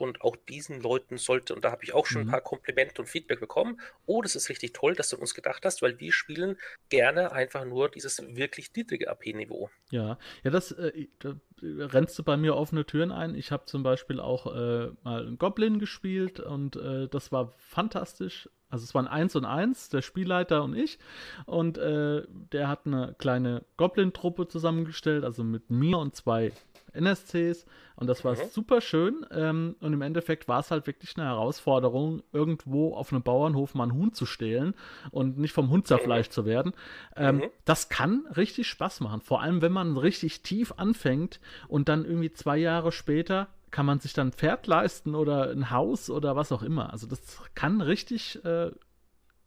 Und 0.04 0.22
auch 0.22 0.36
diesen 0.36 0.82
Leuten 0.82 1.18
sollte, 1.18 1.56
und 1.56 1.64
da 1.64 1.72
habe 1.72 1.84
ich 1.84 1.94
auch 1.94 2.06
schon 2.06 2.24
mhm. 2.24 2.28
ein 2.28 2.32
paar 2.32 2.42
Komplimente 2.42 3.02
und 3.02 3.08
Feedback 3.08 3.40
bekommen, 3.40 3.80
oh, 4.06 4.22
das 4.22 4.36
ist 4.36 4.50
richtig 4.50 4.74
toll, 4.74 4.96
dass 4.96 5.10
du 5.10 5.18
uns 5.18 5.34
gedacht 5.34 5.64
hast, 5.64 5.82
weil 5.82 6.00
wir 6.00 6.12
spielen 6.12 6.58
gerne 6.90 7.32
einfach 7.32 7.64
nur 7.64 7.90
dieses 7.90 8.22
wirklich 8.36 8.72
niedrige 8.76 9.10
AP-Niveau. 9.10 9.70
Ja, 9.92 10.18
ja, 10.44 10.52
das 10.52 10.72
äh, 10.72 11.08
da 11.20 11.36
rennst 11.62 12.20
du 12.20 12.24
bei 12.24 12.36
mir 12.36 12.56
offene 12.56 12.86
Türen 12.86 13.12
ein. 13.12 13.36
Ich 13.36 13.52
habe 13.52 13.66
zum 13.66 13.84
Beispiel 13.84 14.20
auch 14.20 14.48
äh, 14.48 14.92
mal 15.04 15.26
einen 15.26 15.38
Goblin 15.38 15.80
gespielt 15.80 16.40
und 16.40 16.76
äh, 16.76 17.08
das 17.08 17.32
war 17.32 17.54
fantastisch. 17.58 18.50
Also 18.70 18.84
es 18.86 18.96
waren 18.96 19.08
eins 19.08 19.36
und 19.36 19.46
eins, 19.46 19.90
der 19.90 20.02
Spielleiter 20.02 20.64
und 20.64 20.76
ich. 20.76 20.98
Und 21.46 21.78
äh, 21.78 22.24
der 22.28 22.68
hat 22.68 22.88
eine 22.88 23.16
kleine 23.20 23.64
Goblin-Truppe 23.78 24.48
zusammengestellt, 24.48 25.24
also 25.24 25.44
mit 25.44 25.70
mir 25.70 26.00
und 26.00 26.16
zwei 26.16 26.52
NSCs 26.94 27.66
und 27.96 28.08
das 28.08 28.26
war 28.26 28.34
mhm. 28.34 28.50
super 28.52 28.82
schön. 28.82 29.26
Ähm, 29.32 29.76
und 29.80 29.94
im 29.94 30.02
Endeffekt 30.02 30.48
war 30.48 30.60
es 30.60 30.72
halt 30.72 30.88
wirklich 30.88 31.16
eine 31.18 31.28
Herausforderung, 31.28 32.24
irgendwo 32.32 32.96
auf 32.96 33.12
einem 33.12 33.24
Bauernhof 33.24 33.76
mal 33.76 33.84
einen 33.84 33.94
Huhn 33.94 34.14
zu 34.14 34.26
stehlen 34.26 34.74
und 35.12 35.38
nicht 35.38 35.54
vom 35.54 35.70
Hund 35.70 35.88
zerfleischt 35.88 36.32
mhm. 36.32 36.34
zu 36.34 36.46
werden. 36.46 36.74
Ähm, 37.16 37.38
mhm. 37.38 37.44
Das 37.66 37.90
kann 37.90 38.26
richtig 38.36 38.68
Spaß 38.68 39.02
machen. 39.02 39.22
Vor 39.22 39.42
allem, 39.42 39.62
wenn 39.62 39.72
man 39.72 39.98
richtig 39.98 40.42
tief 40.42 40.74
anfängt 40.78 41.40
und 41.68 41.90
dann 41.90 42.06
irgendwie 42.06 42.34
zwei 42.34 42.58
Jahre 42.58 42.92
später 42.92 43.48
kann 43.72 43.86
man 43.86 44.00
sich 44.00 44.14
dann 44.14 44.28
ein 44.28 44.34
Pferd 44.34 44.68
leisten 44.68 45.16
oder 45.16 45.50
ein 45.50 45.72
Haus 45.72 46.10
oder 46.10 46.36
was 46.36 46.52
auch 46.52 46.62
immer. 46.62 46.92
Also 46.92 47.08
das 47.08 47.42
kann 47.56 47.82
richtig 47.82 48.44
äh, 48.46 48.72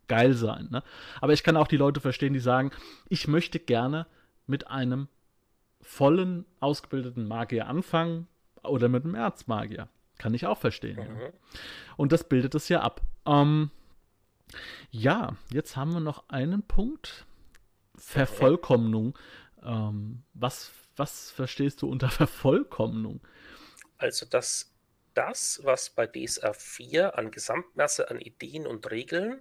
geil 0.08 0.34
sein. 0.34 0.68
Ne? 0.70 0.82
Aber 1.20 1.32
ich 1.32 1.44
kann 1.44 1.56
auch 1.56 1.68
die 1.68 1.76
Leute 1.76 2.00
verstehen, 2.00 2.32
die 2.32 2.40
sagen, 2.40 2.70
ich 3.08 3.28
möchte 3.28 3.60
gerne 3.60 4.06
mit 4.46 4.68
einem 4.68 5.08
vollen, 5.86 6.44
ausgebildeten 6.58 7.28
Magier 7.28 7.68
anfangen 7.68 8.26
oder 8.62 8.88
mit 8.88 9.04
einem 9.04 9.14
Erzmagier. 9.14 9.88
Kann 10.18 10.34
ich 10.34 10.46
auch 10.46 10.58
verstehen. 10.58 10.96
Mhm. 10.96 11.20
Ja. 11.20 11.28
Und 11.96 12.12
das 12.12 12.28
bildet 12.28 12.54
es 12.54 12.68
ja 12.68 12.80
ab. 12.80 13.02
Ähm, 13.24 13.70
ja, 14.90 15.36
jetzt 15.52 15.76
haben 15.76 15.92
wir 15.92 16.00
noch 16.00 16.28
einen 16.28 16.62
Punkt. 16.62 17.26
Vervollkommnung. 17.96 19.16
Ähm, 19.62 20.22
was, 20.34 20.72
was 20.96 21.30
verstehst 21.30 21.82
du 21.82 21.88
unter 21.88 22.10
Vervollkommnung? 22.10 23.20
Also, 23.98 24.26
dass 24.26 24.72
das, 25.14 25.60
was 25.62 25.90
bei 25.90 26.06
DSA 26.06 26.52
4 26.52 27.16
an 27.16 27.30
Gesamtmasse 27.30 28.10
an 28.10 28.20
Ideen 28.20 28.66
und 28.66 28.90
Regeln 28.90 29.40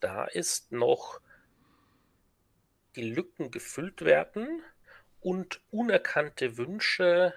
da 0.00 0.26
ist, 0.26 0.72
noch 0.72 1.20
die 2.96 3.10
Lücken 3.10 3.50
gefüllt 3.50 4.02
werden 4.02 4.62
und 5.26 5.60
unerkannte 5.72 6.56
Wünsche 6.56 7.34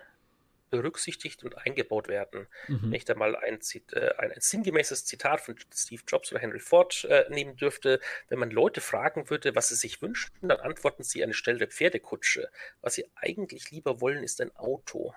berücksichtigt 0.69 1.43
und 1.43 1.57
eingebaut 1.57 2.07
werden. 2.07 2.45
Mhm. 2.67 2.81
Wenn 2.83 2.93
ich 2.93 3.05
da 3.05 3.15
mal 3.15 3.35
ein, 3.35 3.57
äh, 3.93 4.09
ein, 4.15 4.31
ein, 4.31 4.39
sinngemäßes 4.39 5.05
Zitat 5.05 5.41
von 5.41 5.55
Steve 5.73 6.03
Jobs 6.07 6.31
oder 6.31 6.39
Henry 6.39 6.59
Ford 6.59 7.03
äh, 7.05 7.25
nehmen 7.31 7.55
dürfte, 7.55 7.99
wenn 8.27 8.37
man 8.37 8.51
Leute 8.51 8.79
fragen 8.79 9.31
würde, 9.31 9.55
was 9.55 9.69
sie 9.69 9.75
sich 9.75 10.03
wünschen, 10.03 10.29
dann 10.43 10.59
antworten 10.59 11.01
sie 11.01 11.23
anstelle 11.23 11.57
der 11.57 11.69
Pferdekutsche. 11.69 12.51
Was 12.81 12.93
sie 12.93 13.09
eigentlich 13.15 13.71
lieber 13.71 13.99
wollen, 14.01 14.23
ist 14.23 14.39
ein 14.39 14.55
Auto. 14.55 15.15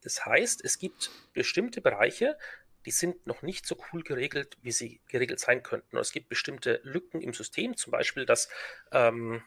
Das 0.00 0.24
heißt, 0.24 0.64
es 0.64 0.78
gibt 0.78 1.10
bestimmte 1.34 1.82
Bereiche, 1.82 2.38
die 2.86 2.92
sind 2.92 3.26
noch 3.26 3.42
nicht 3.42 3.66
so 3.66 3.76
cool 3.92 4.02
geregelt, 4.02 4.56
wie 4.62 4.72
sie 4.72 5.02
geregelt 5.08 5.38
sein 5.38 5.62
könnten. 5.62 5.96
Und 5.96 6.00
es 6.00 6.12
gibt 6.12 6.30
bestimmte 6.30 6.80
Lücken 6.82 7.20
im 7.20 7.34
System, 7.34 7.76
zum 7.76 7.90
Beispiel, 7.90 8.24
dass 8.24 8.48
ähm, 8.90 9.42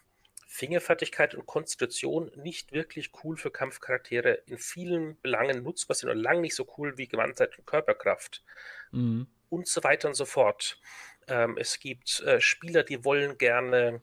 Fingerfertigkeit 0.50 1.36
und 1.36 1.46
Konstitution 1.46 2.32
nicht 2.36 2.72
wirklich 2.72 3.12
cool 3.24 3.36
für 3.36 3.52
Kampfcharaktere 3.52 4.44
in 4.46 4.58
vielen 4.58 5.20
Belangen 5.22 5.62
nutzbar 5.62 5.96
sind 5.96 6.10
und 6.10 6.18
lang 6.18 6.40
nicht 6.40 6.56
so 6.56 6.66
cool 6.78 6.98
wie 6.98 7.08
Gewandtheit 7.08 7.60
und 7.60 7.68
Körperkraft. 7.68 8.44
Mhm. 8.92 9.28
Und 9.50 9.68
so 9.68 9.84
weiter 9.84 10.08
und 10.08 10.16
so 10.16 10.26
fort. 10.26 10.80
Ähm, 11.28 11.58
es 11.60 11.80
gibt 11.80 12.22
äh, 12.22 12.40
Spieler, 12.40 12.84
die 12.84 13.04
wollen 13.04 13.38
gerne 13.38 14.02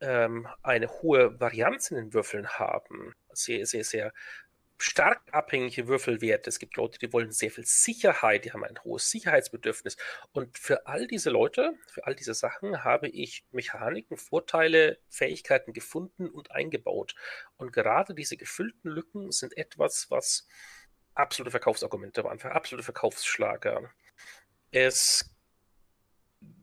ähm, 0.00 0.46
eine 0.62 0.88
hohe 0.88 1.38
Varianz 1.40 1.90
in 1.90 1.96
den 1.96 2.14
Würfeln 2.14 2.48
haben. 2.48 3.14
Sehr, 3.32 3.66
sehr, 3.66 3.84
sehr 3.84 4.12
stark 4.82 5.22
abhängige 5.32 5.86
Würfelwerte. 5.86 6.50
Es 6.50 6.58
gibt 6.58 6.76
Leute, 6.76 6.98
die 6.98 7.12
wollen 7.12 7.30
sehr 7.30 7.50
viel 7.50 7.64
Sicherheit, 7.64 8.44
die 8.44 8.52
haben 8.52 8.64
ein 8.64 8.82
hohes 8.82 9.10
Sicherheitsbedürfnis. 9.10 9.96
Und 10.32 10.58
für 10.58 10.86
all 10.86 11.06
diese 11.06 11.30
Leute, 11.30 11.74
für 11.86 12.06
all 12.06 12.16
diese 12.16 12.34
Sachen 12.34 12.82
habe 12.82 13.08
ich 13.08 13.44
Mechaniken, 13.52 14.16
Vorteile, 14.16 14.98
Fähigkeiten 15.08 15.72
gefunden 15.72 16.28
und 16.28 16.50
eingebaut. 16.50 17.14
Und 17.56 17.72
gerade 17.72 18.14
diese 18.14 18.36
gefüllten 18.36 18.90
Lücken 18.90 19.30
sind 19.30 19.56
etwas, 19.56 20.10
was 20.10 20.48
absolute 21.14 21.52
Verkaufsargumente 21.52 22.24
waren, 22.24 22.40
für 22.40 22.52
absolute 22.52 22.84
Verkaufsschlager. 22.84 23.88
Es 24.72 25.30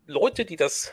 Leute, 0.06 0.44
die 0.44 0.56
das 0.56 0.92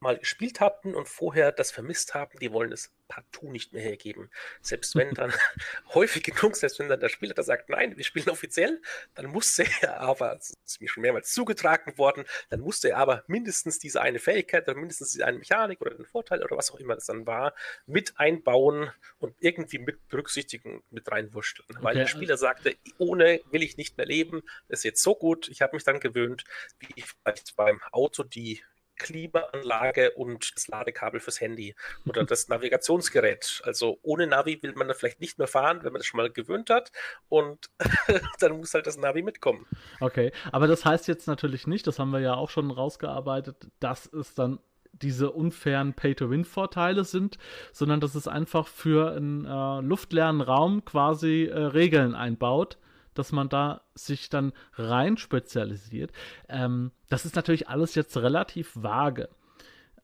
mal 0.00 0.18
gespielt 0.18 0.60
hatten 0.60 0.94
und 0.94 1.08
vorher 1.08 1.52
das 1.52 1.70
vermisst 1.70 2.14
haben, 2.14 2.38
die 2.38 2.52
wollen 2.52 2.72
es 2.72 2.92
partout 3.08 3.50
nicht 3.50 3.72
mehr 3.72 3.82
hergeben. 3.82 4.30
Selbst 4.60 4.94
wenn 4.94 5.14
dann 5.14 5.32
häufig 5.94 6.22
genug, 6.22 6.56
selbst 6.56 6.78
wenn 6.78 6.88
dann 6.88 7.00
der 7.00 7.08
Spieler 7.08 7.34
da 7.34 7.42
sagt, 7.42 7.68
nein, 7.68 7.96
wir 7.96 8.04
spielen 8.04 8.28
offiziell, 8.28 8.80
dann 9.14 9.26
musste 9.26 9.64
er 9.80 10.00
aber, 10.00 10.34
das 10.34 10.54
ist 10.64 10.80
mir 10.80 10.88
schon 10.88 11.02
mehrmals 11.02 11.32
zugetragen 11.32 11.96
worden, 11.98 12.24
dann 12.50 12.60
musste 12.60 12.90
er 12.90 12.98
aber 12.98 13.24
mindestens 13.26 13.78
diese 13.78 14.00
eine 14.00 14.18
Fähigkeit 14.18 14.68
oder 14.68 14.78
mindestens 14.78 15.12
diese 15.12 15.26
eine 15.26 15.38
Mechanik 15.38 15.80
oder 15.80 15.94
den 15.94 16.06
Vorteil 16.06 16.42
oder 16.42 16.56
was 16.56 16.70
auch 16.70 16.78
immer 16.78 16.94
das 16.94 17.06
dann 17.06 17.26
war, 17.26 17.54
mit 17.86 18.18
einbauen 18.18 18.90
und 19.18 19.34
irgendwie 19.40 19.78
mit 19.78 20.08
berücksichtigen, 20.08 20.82
mit 20.90 21.10
reinwurschteln. 21.10 21.68
Okay. 21.70 21.84
Weil 21.84 21.94
der 21.94 22.06
Spieler 22.06 22.36
sagte, 22.36 22.76
ohne 22.98 23.40
will 23.50 23.62
ich 23.62 23.76
nicht 23.76 23.96
mehr 23.96 24.06
leben, 24.06 24.42
das 24.68 24.80
ist 24.80 24.84
jetzt 24.84 25.02
so 25.02 25.14
gut, 25.14 25.48
ich 25.48 25.62
habe 25.62 25.76
mich 25.76 25.84
dann 25.84 26.00
gewöhnt, 26.00 26.44
wie 26.78 26.88
ich 26.96 27.06
vielleicht 27.06 27.56
beim 27.56 27.80
Auto 27.92 28.22
die 28.22 28.62
Klimaanlage 28.96 30.12
und 30.12 30.54
das 30.56 30.68
Ladekabel 30.68 31.20
fürs 31.20 31.40
Handy 31.40 31.74
oder 32.06 32.24
das 32.24 32.48
Navigationsgerät. 32.48 33.60
Also 33.64 33.98
ohne 34.02 34.26
Navi 34.26 34.62
will 34.62 34.74
man 34.74 34.88
da 34.88 34.94
vielleicht 34.94 35.20
nicht 35.20 35.38
mehr 35.38 35.48
fahren, 35.48 35.78
wenn 35.82 35.92
man 35.92 36.00
das 36.00 36.06
schon 36.06 36.18
mal 36.18 36.30
gewöhnt 36.30 36.70
hat 36.70 36.92
und 37.28 37.70
dann 38.40 38.58
muss 38.58 38.74
halt 38.74 38.86
das 38.86 38.96
Navi 38.96 39.22
mitkommen. 39.22 39.66
Okay, 40.00 40.32
aber 40.52 40.66
das 40.66 40.84
heißt 40.84 41.08
jetzt 41.08 41.26
natürlich 41.26 41.66
nicht, 41.66 41.86
das 41.86 41.98
haben 41.98 42.10
wir 42.10 42.20
ja 42.20 42.34
auch 42.34 42.50
schon 42.50 42.70
rausgearbeitet, 42.70 43.68
dass 43.80 44.06
es 44.06 44.34
dann 44.34 44.58
diese 45.02 45.30
unfairen 45.30 45.94
Pay-to-Win-Vorteile 45.94 47.04
sind, 47.04 47.38
sondern 47.72 48.00
dass 48.00 48.14
es 48.14 48.28
einfach 48.28 48.66
für 48.66 49.12
einen 49.12 49.44
äh, 49.44 49.80
luftleeren 49.86 50.40
Raum 50.40 50.84
quasi 50.84 51.44
äh, 51.44 51.58
Regeln 51.58 52.14
einbaut, 52.14 52.78
dass 53.18 53.32
man 53.32 53.48
da 53.48 53.82
sich 53.94 54.28
dann 54.28 54.52
rein 54.74 55.16
spezialisiert. 55.16 56.12
Ähm, 56.48 56.92
das 57.08 57.24
ist 57.24 57.36
natürlich 57.36 57.68
alles 57.68 57.94
jetzt 57.94 58.16
relativ 58.16 58.72
vage. 58.74 59.28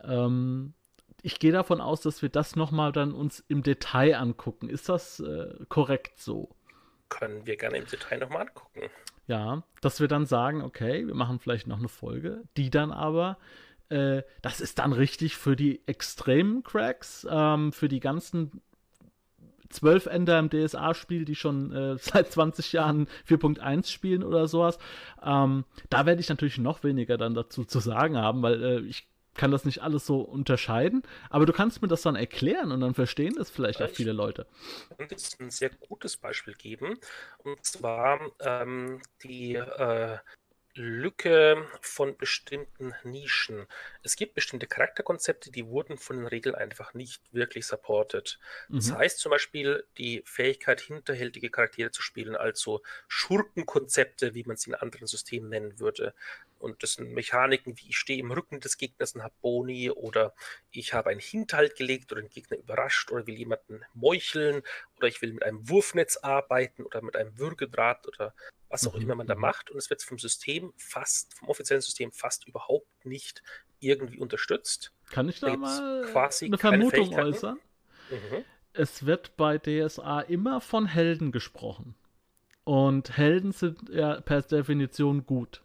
Ähm, 0.03 0.75
ich 1.22 1.38
gehe 1.38 1.53
davon 1.53 1.81
aus, 1.81 2.01
dass 2.01 2.22
wir 2.22 2.29
das 2.29 2.57
nochmal 2.57 2.92
dann 2.92 3.12
uns 3.12 3.44
im 3.48 3.62
Detail 3.62 4.16
angucken. 4.16 4.68
Ist 4.68 4.88
das 4.88 5.20
äh, 5.20 5.55
korrekt 5.68 6.18
so? 6.18 6.51
Können 7.09 7.46
wir 7.46 7.57
gerne 7.57 7.79
im 7.79 7.87
Detail 7.87 8.18
nochmal 8.18 8.48
angucken. 8.48 8.90
Ja, 9.29 9.62
dass 9.81 10.01
wir 10.01 10.09
dann 10.09 10.27
sagen, 10.27 10.62
okay, 10.62 11.07
wir 11.07 11.14
machen 11.14 11.38
vielleicht 11.38 11.68
noch 11.68 11.79
eine 11.79 11.88
Folge, 11.88 12.42
die 12.57 12.70
dann 12.70 12.90
aber 12.90 13.38
äh, 13.88 14.22
das 14.40 14.61
ist 14.61 14.79
dann 14.79 14.92
richtig 14.92 15.37
für 15.37 15.55
die 15.55 15.87
extremen 15.87 16.62
Cracks, 16.64 17.27
ähm, 17.31 17.72
für 17.72 17.88
die 17.88 18.01
ganzen 18.01 18.62
zwölf 19.72 20.06
Ender 20.06 20.38
im 20.38 20.50
DSA-Spiel, 20.50 21.24
die 21.24 21.35
schon 21.35 21.72
äh, 21.72 21.96
seit 22.00 22.30
20 22.32 22.72
Jahren 22.72 23.06
4.1 23.28 23.90
spielen 23.90 24.22
oder 24.22 24.46
sowas. 24.48 24.78
Ähm, 25.22 25.64
da 25.90 26.06
werde 26.06 26.20
ich 26.20 26.28
natürlich 26.28 26.58
noch 26.58 26.85
weniger 26.85 27.18
dann 27.18 27.35
dazu 27.35 27.64
zu 27.64 27.80
sagen 27.80 28.16
haben, 28.16 28.42
weil 28.42 28.62
äh, 28.62 28.80
ich 28.80 29.08
kann 29.35 29.50
das 29.50 29.64
nicht 29.64 29.82
alles 29.82 30.06
so 30.06 30.20
unterscheiden, 30.20 31.02
aber 31.30 31.46
du 31.46 31.52
kannst 31.52 31.80
mir 31.80 31.88
das 31.88 32.02
dann 32.02 32.16
erklären 32.16 32.70
und 32.70 32.80
dann 32.80 32.94
verstehen 32.94 33.35
das 33.37 33.50
vielleicht 33.50 33.80
auch 33.80 33.88
viele 33.88 34.12
Leute. 34.12 34.46
Ich 34.98 35.11
jetzt 35.11 35.40
ein 35.40 35.50
sehr 35.50 35.70
gutes 35.70 36.16
Beispiel 36.16 36.54
geben, 36.54 36.98
und 37.38 37.64
zwar 37.64 38.20
ähm, 38.40 39.00
die 39.22 39.54
äh, 39.54 40.18
Lücke 40.74 41.68
von 41.80 42.16
bestimmten 42.16 42.94
Nischen. 43.04 43.66
Es 44.02 44.16
gibt 44.16 44.35
bestimmte 44.35 44.66
Charakterkonzepte, 44.66 45.50
die 45.50 45.66
wurden 45.66 45.98
von 45.98 46.16
den 46.16 46.26
Regeln 46.26 46.54
einfach 46.54 46.94
nicht 46.94 47.22
wirklich 47.32 47.66
supported. 47.66 48.38
Mhm. 48.68 48.76
Das 48.76 48.92
heißt 48.92 49.18
zum 49.18 49.30
Beispiel 49.30 49.85
die 49.98 50.22
Fähigkeit, 50.24 50.80
hinterhältige 50.80 51.50
Charaktere 51.50 51.90
zu 51.90 52.00
spielen, 52.00 52.37
also 52.37 52.82
Schurkenkonzepte, 53.08 54.35
wie 54.35 54.44
man 54.44 54.56
sie 54.56 54.70
in 54.70 54.74
anderen 54.74 55.06
Systemen 55.06 55.50
nennen 55.50 55.78
würde. 55.78 56.14
Und 56.62 56.83
das 56.83 56.94
sind 56.94 57.12
Mechaniken 57.12 57.77
wie 57.77 57.88
ich 57.88 57.96
stehe 57.96 58.20
im 58.20 58.31
Rücken 58.31 58.61
des 58.61 58.79
Gegners 58.79 59.14
und 59.14 59.22
habe 59.22 59.35
Boni 59.40 59.90
oder 59.90 60.33
ich 60.70 60.94
habe 60.94 61.11
einen 61.11 61.20
Hinterhalt 61.20 61.77
gelegt 61.77 62.12
oder 62.12 62.22
den 62.22 62.31
Gegner 62.31 62.57
überrascht 62.57 63.11
oder 63.11 63.27
will 63.27 63.35
jemanden 63.35 63.85
meucheln 63.94 64.62
oder 64.96 65.09
ich 65.09 65.20
will 65.22 65.33
mit 65.33 65.42
einem 65.42 65.68
Wurfnetz 65.68 66.18
arbeiten 66.18 66.85
oder 66.85 67.03
mit 67.03 67.16
einem 67.16 67.37
Würgedraht 67.37 68.07
oder 68.07 68.33
was 68.68 68.87
auch 68.87 68.94
mhm. 68.94 69.03
immer 69.03 69.14
man 69.16 69.27
da 69.27 69.35
mhm. 69.35 69.40
macht. 69.40 69.70
Und 69.70 69.79
es 69.79 69.90
wird 69.90 70.03
vom 70.03 70.18
System 70.18 70.72
fast, 70.77 71.35
vom 71.35 71.48
offiziellen 71.48 71.83
System 71.83 72.12
fast 72.12 72.46
überhaupt 72.46 73.05
nicht 73.05 73.42
irgendwie 73.81 74.18
unterstützt. 74.18 74.92
Kann 75.11 75.29
ich 75.29 75.40
da, 75.40 75.48
da 75.48 75.57
mal 75.57 76.03
quasi 76.12 76.46
eine 76.46 76.59
Vermutung 76.59 77.12
äußern? 77.12 77.59
Mhm. 78.11 78.44
Es 78.72 79.05
wird 79.05 79.37
bei 79.37 79.59
DSA 79.59 80.20
immer 80.20 80.61
von 80.61 80.87
Helden 80.87 81.33
gesprochen. 81.33 81.96
Und 82.64 83.16
Helden 83.16 83.53
sind 83.53 83.88
ja 83.88 84.20
per 84.20 84.42
Definition 84.42 85.27
gut. 85.27 85.62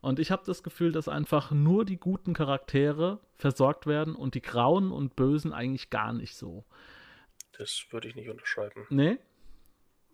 Und 0.00 0.18
ich 0.18 0.30
habe 0.30 0.44
das 0.46 0.62
Gefühl, 0.62 0.92
dass 0.92 1.08
einfach 1.08 1.50
nur 1.50 1.84
die 1.84 1.98
guten 1.98 2.32
Charaktere 2.32 3.20
versorgt 3.34 3.86
werden 3.86 4.14
und 4.14 4.34
die 4.34 4.42
Grauen 4.42 4.92
und 4.92 5.16
Bösen 5.16 5.52
eigentlich 5.52 5.90
gar 5.90 6.12
nicht 6.12 6.36
so. 6.36 6.64
Das 7.52 7.86
würde 7.90 8.08
ich 8.08 8.14
nicht 8.14 8.28
unterschreiben. 8.28 8.86
Nee? 8.90 9.18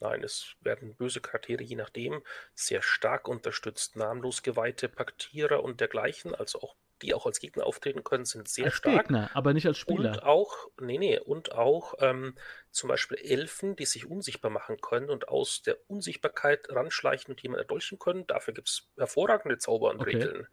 Nein, 0.01 0.23
es 0.23 0.57
werden 0.61 0.95
böse 0.95 1.21
Charaktere 1.21 1.63
je 1.63 1.77
nachdem 1.77 2.23
sehr 2.55 2.83
stark 2.83 3.29
unterstützt. 3.29 3.97
Namenlos 3.97 4.43
geweihte 4.43 4.89
Paktierer 4.89 5.63
und 5.63 5.81
dergleichen, 5.81 6.35
also 6.35 6.61
auch 6.61 6.77
die 7.05 7.15
auch 7.15 7.27
als 7.27 7.39
Gegner 7.39 7.67
auftreten 7.67 8.03
können, 8.03 8.25
sind 8.25 8.49
sehr 8.49 8.67
als 8.67 8.75
stark. 8.75 9.09
Gegner, 9.09 9.31
aber 9.35 9.53
nicht 9.53 9.67
als 9.67 9.79
Spieler. 9.79 10.13
Und 10.13 10.23
auch, 10.25 10.69
nee, 10.81 10.99
nee, 10.99 11.19
und 11.19 11.53
auch 11.53 11.95
ähm, 12.01 12.35
zum 12.71 12.89
Beispiel 12.89 13.19
Elfen, 13.19 13.77
die 13.77 13.85
sich 13.85 14.07
unsichtbar 14.07 14.51
machen 14.51 14.81
können 14.81 15.11
und 15.11 15.29
aus 15.29 15.63
der 15.63 15.79
Unsichtbarkeit 15.87 16.69
ranschleichen 16.71 17.33
und 17.33 17.43
jemanden 17.43 17.63
erdolchen 17.63 17.99
können. 17.99 18.27
Dafür 18.27 18.55
gibt 18.55 18.69
es 18.69 18.89
hervorragende 18.97 19.59
Zauber 19.59 19.91
und 19.91 20.01
okay. 20.01 20.17
Regeln. 20.17 20.49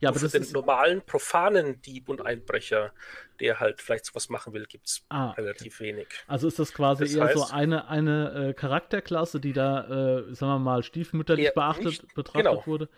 Ja, 0.00 0.10
aber 0.10 0.18
für 0.18 0.28
den 0.28 0.50
normalen, 0.52 1.02
profanen 1.02 1.80
Dieb 1.82 2.08
und 2.08 2.24
Einbrecher, 2.24 2.92
der 3.40 3.60
halt 3.60 3.82
vielleicht 3.82 4.06
sowas 4.06 4.28
machen 4.28 4.52
will, 4.52 4.66
gibt 4.66 4.86
es 4.86 5.04
ah, 5.08 5.30
relativ 5.32 5.76
okay. 5.76 5.84
wenig. 5.84 6.08
Also 6.26 6.48
ist 6.48 6.58
das 6.58 6.72
quasi 6.72 7.04
das 7.04 7.14
eher 7.14 7.24
heißt, 7.24 7.36
so 7.36 7.52
eine, 7.52 7.88
eine 7.88 8.48
äh, 8.50 8.54
Charakterklasse, 8.54 9.40
die 9.40 9.52
da, 9.52 9.84
äh, 9.84 10.34
sagen 10.34 10.52
wir 10.52 10.58
mal, 10.58 10.82
stiefmütterlich 10.82 11.52
beachtet, 11.54 11.86
nicht, 11.86 12.14
betrachtet 12.14 12.50
genau. 12.50 12.66
wurde, 12.66 12.88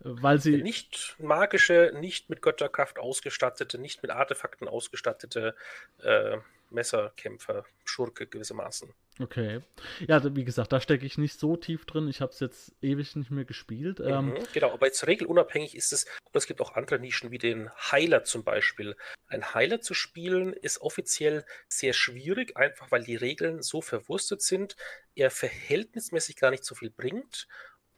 weil 0.00 0.40
sie... 0.40 0.62
Nicht 0.62 1.16
magische, 1.18 1.92
nicht 1.94 2.30
mit 2.30 2.42
Götterkraft 2.42 2.98
ausgestattete, 2.98 3.78
nicht 3.78 4.02
mit 4.02 4.10
Artefakten 4.10 4.68
ausgestattete 4.68 5.54
äh, 6.02 6.38
Messerkämpfer, 6.74 7.64
Schurke 7.84 8.26
gewissermaßen. 8.26 8.92
Okay. 9.20 9.60
Ja, 10.08 10.34
wie 10.34 10.44
gesagt, 10.44 10.72
da 10.72 10.80
stecke 10.80 11.06
ich 11.06 11.18
nicht 11.18 11.38
so 11.38 11.56
tief 11.56 11.84
drin. 11.86 12.08
Ich 12.08 12.20
habe 12.20 12.32
es 12.32 12.40
jetzt 12.40 12.74
ewig 12.82 13.14
nicht 13.14 13.30
mehr 13.30 13.44
gespielt. 13.44 14.00
Mhm, 14.00 14.06
ähm, 14.06 14.38
genau, 14.52 14.72
aber 14.72 14.86
jetzt 14.86 15.06
regelunabhängig 15.06 15.76
ist 15.76 15.92
es, 15.92 16.04
und 16.04 16.36
es 16.36 16.46
gibt 16.46 16.60
auch 16.60 16.74
andere 16.74 16.98
Nischen 16.98 17.30
wie 17.30 17.38
den 17.38 17.70
Heiler 17.92 18.24
zum 18.24 18.42
Beispiel. 18.42 18.96
Ein 19.28 19.54
Heiler 19.54 19.80
zu 19.80 19.94
spielen 19.94 20.52
ist 20.52 20.80
offiziell 20.80 21.44
sehr 21.68 21.92
schwierig, 21.92 22.56
einfach 22.56 22.90
weil 22.90 23.04
die 23.04 23.16
Regeln 23.16 23.62
so 23.62 23.80
verwurstet 23.80 24.42
sind, 24.42 24.76
er 25.14 25.30
verhältnismäßig 25.30 26.36
gar 26.36 26.50
nicht 26.50 26.64
so 26.64 26.74
viel 26.74 26.90
bringt 26.90 27.46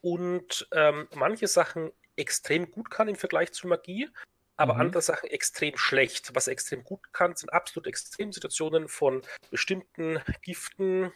und 0.01 0.67
ähm, 0.71 1.07
manche 1.15 1.47
Sachen 1.47 1.91
extrem 2.15 2.69
gut 2.69 2.91
kann 2.91 3.07
im 3.07 3.15
Vergleich 3.15 3.51
zu 3.53 3.67
Magie 3.67 4.09
aber 4.57 4.73
mhm. 4.73 4.81
andere 4.81 5.01
Sachen 5.01 5.29
extrem 5.29 5.77
schlecht. 5.77 6.31
Was 6.33 6.47
er 6.47 6.53
extrem 6.53 6.83
gut 6.83 7.13
kann, 7.13 7.35
sind 7.35 7.53
absolut 7.53 7.87
Extremsituationen 7.87 8.87
von 8.87 9.21
bestimmten 9.51 10.19
Giften, 10.41 11.13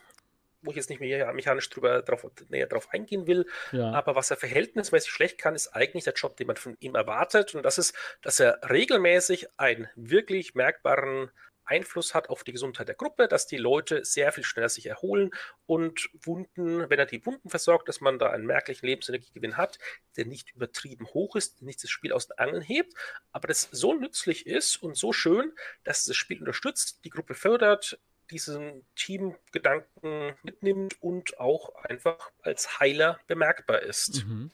wo 0.62 0.70
ich 0.70 0.78
jetzt 0.78 0.90
nicht 0.90 1.02
mehr 1.02 1.34
mechanisch 1.34 1.70
drüber, 1.70 2.04
drauf, 2.04 2.26
näher 2.50 2.68
drauf 2.68 2.90
eingehen 2.92 3.26
will. 3.26 3.48
Ja. 3.72 3.92
Aber 3.92 4.16
was 4.16 4.30
er 4.30 4.38
verhältnismäßig 4.38 5.12
schlecht 5.12 5.38
kann, 5.40 5.56
ist 5.56 5.70
eigentlich 5.70 6.04
der 6.04 6.14
Job, 6.14 6.38
den 6.38 6.48
man 6.48 6.56
von 6.56 6.78
ihm 6.80 6.96
erwartet. 6.96 7.56
Und 7.56 7.64
das 7.64 7.80
ist, 7.80 7.96
dass 8.22 8.40
er 8.40 8.60
regelmäßig 8.70 9.48
einen 9.58 9.90
wirklich 9.96 10.54
merkbaren 10.54 11.32
Einfluss 11.72 12.14
hat 12.14 12.30
auf 12.30 12.44
die 12.44 12.52
Gesundheit 12.52 12.90
der 12.90 12.96
Gruppe, 12.96 13.28
dass 13.28 13.48
die 13.48 13.58
Leute 13.58 14.04
sehr 14.04 14.32
viel 14.32 14.44
schneller 14.44 14.70
sich 14.70 14.88
erholen 14.88 15.32
und 15.66 16.10
Wunden, 16.22 16.90
wenn 16.90 17.00
er 17.00 17.06
die 17.06 17.26
Wunden 17.26 17.50
versorgt, 17.50 17.88
dass 17.88 18.02
man 18.02 18.20
da 18.20 18.30
einen 18.30 18.46
merklichen 18.46 18.88
Lebensenergiegewinn 18.88 19.58
hat, 19.58 19.80
der 20.18 20.26
nicht 20.26 20.52
übertrieben 20.54 21.08
hoch 21.08 21.36
ist, 21.36 21.62
nicht 21.62 21.82
das 21.82 21.90
Spiel 21.90 22.12
aus 22.12 22.28
den 22.28 22.38
Angeln 22.38 22.62
hebt, 22.62 22.94
aber 23.32 23.48
das 23.48 23.70
so 23.72 23.94
nützlich 23.94 24.46
ist 24.46 24.78
und 24.84 24.98
so 24.98 25.14
schön, 25.14 25.54
dass 25.84 26.06
das 26.06 26.18
Spiel 26.18 26.40
unterstützt, 26.40 27.06
die 27.06 27.10
Gruppe 27.10 27.34
fördert, 27.34 28.00
diesen 28.30 28.86
Teamgedanken 28.96 30.36
mitnimmt 30.44 31.02
und 31.02 31.40
auch 31.40 31.74
einfach 31.76 32.32
als 32.42 32.80
Heiler 32.80 33.20
bemerkbar 33.28 33.82
ist. 33.82 34.26
Mhm. 34.26 34.52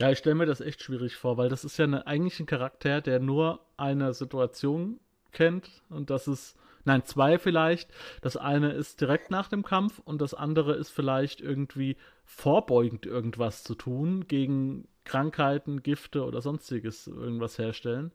Ja, 0.00 0.10
ich 0.10 0.18
stelle 0.18 0.36
mir 0.36 0.46
das 0.46 0.60
echt 0.60 0.82
schwierig 0.82 1.16
vor, 1.16 1.36
weil 1.36 1.48
das 1.48 1.64
ist 1.64 1.76
ja 1.76 1.84
eine, 1.84 2.06
eigentlich 2.06 2.38
ein 2.38 2.46
Charakter, 2.46 3.00
der 3.00 3.18
nur 3.18 3.66
eine 3.76 4.14
Situation 4.14 5.00
kennt 5.36 5.70
und 5.90 6.10
das 6.10 6.26
ist, 6.26 6.56
nein, 6.84 7.04
zwei 7.04 7.38
vielleicht. 7.38 7.90
Das 8.22 8.36
eine 8.36 8.72
ist 8.72 9.00
direkt 9.00 9.30
nach 9.30 9.48
dem 9.48 9.62
Kampf 9.62 10.00
und 10.04 10.20
das 10.20 10.34
andere 10.34 10.74
ist 10.74 10.90
vielleicht 10.90 11.40
irgendwie 11.40 11.96
vorbeugend 12.24 13.06
irgendwas 13.06 13.62
zu 13.62 13.74
tun, 13.74 14.26
gegen 14.26 14.88
Krankheiten, 15.04 15.82
Gifte 15.82 16.24
oder 16.24 16.40
sonstiges 16.40 17.06
irgendwas 17.06 17.58
herstellen. 17.58 18.12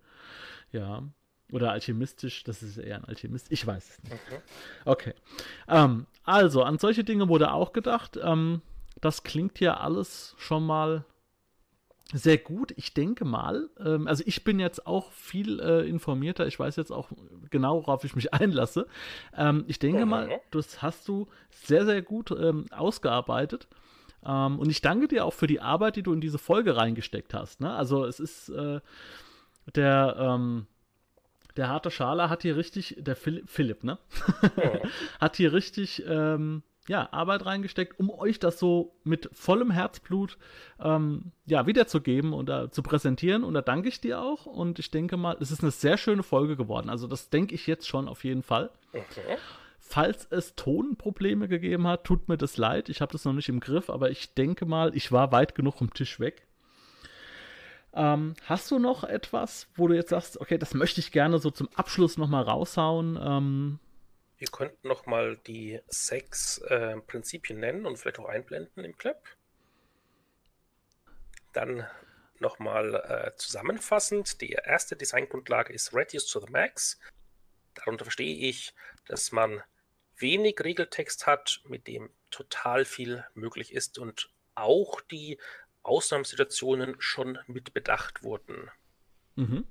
Ja. 0.71 1.03
Oder 1.51 1.71
alchemistisch, 1.71 2.43
das 2.43 2.63
ist 2.63 2.77
eher 2.77 2.95
ein 2.95 3.05
Alchemist. 3.05 3.51
Ich 3.51 3.67
weiß 3.67 3.89
es 3.89 4.03
nicht. 4.03 4.13
Okay. 4.13 4.41
okay. 4.86 5.13
Ähm, 5.67 6.07
also, 6.23 6.63
an 6.63 6.79
solche 6.79 7.03
Dinge 7.03 7.27
wurde 7.27 7.51
auch 7.51 7.73
gedacht. 7.73 8.17
Ähm, 8.21 8.62
das 9.01 9.23
klingt 9.23 9.60
ja 9.60 9.77
alles 9.77 10.34
schon 10.38 10.65
mal 10.65 11.05
sehr 12.13 12.38
gut. 12.38 12.74
Ich 12.76 12.93
denke 12.93 13.26
mal, 13.26 13.69
ähm, 13.80 14.08
also 14.08 14.24
ich 14.26 14.43
bin 14.43 14.60
jetzt 14.60 14.86
auch 14.86 15.12
viel 15.12 15.60
äh, 15.60 15.88
informierter. 15.88 16.47
Ich 16.47 16.60
weiß 16.60 16.76
jetzt 16.76 16.91
auch 16.91 17.10
genau, 17.50 17.82
worauf 17.82 18.04
ich 18.04 18.15
mich 18.15 18.34
einlasse. 18.34 18.88
Ähm, 19.36 19.63
ich 19.67 19.80
denke 19.80 20.06
mhm. 20.06 20.10
mal, 20.10 20.41
das 20.52 20.82
hast 20.82 21.08
du 21.08 21.28
sehr, 21.50 21.86
sehr 21.86 22.02
gut 22.02 22.32
ähm, 22.32 22.65
ausgearbeitet. 22.71 23.67
Ähm, 24.26 24.60
und 24.60 24.69
ich 24.69 24.82
danke 24.82 25.08
dir 25.08 25.26
auch 25.26 25.34
für 25.34 25.47
die 25.47 25.62
Arbeit, 25.62 25.95
die 25.95 26.04
du 26.04 26.13
in 26.13 26.21
diese 26.21 26.38
Folge 26.38 26.76
reingesteckt 26.76 27.34
hast. 27.34 27.62
Ne? 27.62 27.74
Also 27.74 28.06
es 28.06 28.19
ist 28.19 28.50
äh, 28.50 28.82
der, 29.76 30.15
ähm, 30.19 30.67
der 31.56 31.69
harte 31.69 31.91
Schala 31.91 32.30
hat 32.30 32.43
hier 32.43 32.58
richtig, 32.58 32.95
der 33.00 33.15
Philipp, 33.15 33.50
Philipp 33.50 33.84
ne? 33.84 33.97
Mhm. 34.41 34.89
hat 35.19 35.38
hier 35.38 35.54
richtig 35.54 36.04
ähm, 36.08 36.63
ja, 36.88 37.10
Arbeit 37.12 37.46
reingesteckt, 37.46 38.00
um 38.00 38.10
euch 38.10 38.39
das 38.39 38.58
so 38.58 38.96
mit 39.04 39.30
vollem 39.34 39.72
Herzblut 39.72 40.38
ähm, 40.80 41.32
ja, 41.46 41.67
wiederzugeben 41.67 42.34
und 42.34 42.52
zu 42.72 42.82
präsentieren. 42.82 43.44
Und 43.44 43.54
da 43.54 43.62
danke 43.62 43.89
ich 43.89 44.02
dir 44.02 44.22
auch. 44.22 44.46
Und 44.46 44.80
ich 44.80 44.89
denke 44.89 45.17
mal, 45.17 45.38
es 45.39 45.52
ist 45.52 45.62
eine 45.62 45.72
sehr 45.72 45.98
schöne 45.98 46.24
Folge 46.24 46.56
geworden. 46.56 46.89
Also 46.89 47.08
das 47.08 47.30
denke 47.30 47.54
ich 47.54 47.67
jetzt 47.67 47.88
schon 47.88 48.08
auf 48.08 48.24
jeden 48.24 48.44
Fall. 48.44 48.72
Okay. 48.94 49.38
Falls 49.80 50.28
es 50.32 50.56
Tonprobleme 50.56 51.48
gegeben 51.48 51.86
hat, 51.86 52.04
tut 52.04 52.30
mir 52.30 52.38
das 52.38 52.58
leid. 52.58 52.89
Ich 52.89 53.02
habe 53.02 53.12
das 53.12 53.26
noch 53.26 53.34
nicht 53.34 53.50
im 53.50 53.60
Griff, 53.60 53.89
aber 53.89 54.10
ich 54.10 54.34
denke 54.34 54.65
mal, 54.65 54.96
ich 54.96 55.12
war 55.12 55.32
weit 55.32 55.54
genug 55.54 55.78
vom 55.78 55.94
Tisch 55.94 56.20
weg. 56.20 56.48
Ähm, 57.94 58.36
hast 58.46 58.72
du 58.72 58.80
noch 58.80 59.04
etwas, 59.04 59.67
wo 59.76 59.88
du 59.88 59.96
jetzt 59.96 60.10
sagst, 60.10 60.39
okay, 60.39 60.58
das 60.58 60.74
möchte 60.74 61.02
ich 61.02 61.12
gerne 61.12 61.39
so 61.39 61.52
zum 61.52 61.67
Abschluss 61.76 62.17
nochmal 62.17 62.44
raushauen? 62.44 63.20
Ähm, 63.22 63.80
wir 64.41 64.47
könnten 64.47 64.88
noch 64.88 65.06
mal 65.06 65.38
die 65.38 65.80
sechs 65.88 66.58
äh, 66.58 66.97
Prinzipien 67.01 67.60
nennen 67.60 67.86
und 67.86 67.97
vielleicht 67.97 68.17
auch 68.17 68.27
einblenden 68.27 68.84
im 68.84 68.97
Clip. 68.97 69.15
Dann 71.54 71.88
nochmal 72.39 72.95
äh, 72.95 73.38
zusammenfassend. 73.38 74.41
Die 74.41 74.54
erste 74.54 74.95
Designgrundlage 74.95 75.71
ist 75.71 75.93
Reduce 75.93 76.25
to 76.25 76.39
the 76.39 76.51
Max. 76.51 76.99
Darunter 77.75 78.06
verstehe 78.06 78.36
ich, 78.49 78.73
dass 79.06 79.32
man 79.32 79.62
wenig 80.17 80.60
Regeltext 80.60 81.27
hat, 81.27 81.62
mit 81.65 81.86
dem 81.86 82.10
total 82.32 82.84
viel 82.84 83.23
möglich 83.36 83.71
ist 83.71 83.99
und 83.99 84.32
auch 84.56 85.01
die 85.01 85.38
Ausnahmesituationen 85.84 86.95
schon 86.99 87.38
mit 87.45 87.75
bedacht 87.75 88.23
wurden. 88.23 88.71
Mhm. 89.36 89.67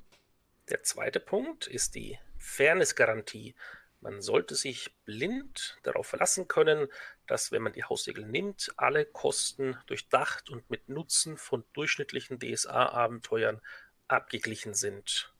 Der 0.68 0.84
zweite 0.84 1.18
Punkt 1.18 1.66
ist 1.66 1.96
die 1.96 2.20
Fairness-Garantie. 2.38 3.56
Man 4.00 4.22
sollte 4.22 4.54
sich 4.54 4.94
blind 5.04 5.78
darauf 5.82 6.06
verlassen 6.06 6.48
können, 6.48 6.88
dass, 7.26 7.52
wenn 7.52 7.62
man 7.62 7.74
die 7.74 7.84
Hausregel 7.84 8.26
nimmt, 8.26 8.72
alle 8.76 9.04
Kosten 9.04 9.76
durchdacht 9.86 10.48
und 10.48 10.68
mit 10.70 10.88
Nutzen 10.88 11.36
von 11.36 11.64
durchschnittlichen 11.74 12.38
DSA-Abenteuern 12.38 13.60
abgeglichen 14.08 14.74
sind. 14.74 15.32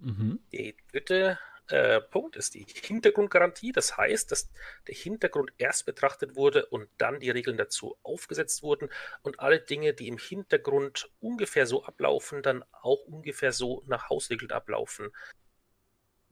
Mhm. 0.00 0.40
Der 0.52 0.72
dritte 0.90 1.38
äh, 1.70 2.00
Punkt 2.00 2.36
ist 2.36 2.54
die 2.54 2.66
Hintergrundgarantie. 2.68 3.72
Das 3.72 3.96
heißt, 3.96 4.32
dass 4.32 4.50
der 4.88 4.94
Hintergrund 4.94 5.52
erst 5.58 5.86
betrachtet 5.86 6.34
wurde 6.34 6.66
und 6.66 6.88
dann 6.98 7.20
die 7.20 7.30
Regeln 7.30 7.56
dazu 7.56 7.96
aufgesetzt 8.02 8.62
wurden 8.62 8.88
und 9.22 9.40
alle 9.40 9.60
Dinge, 9.60 9.94
die 9.94 10.08
im 10.08 10.18
Hintergrund 10.18 11.10
ungefähr 11.20 11.66
so 11.66 11.84
ablaufen, 11.84 12.42
dann 12.42 12.64
auch 12.72 13.04
ungefähr 13.04 13.52
so 13.52 13.84
nach 13.86 14.08
Hausregeln 14.10 14.50
ablaufen. 14.50 15.12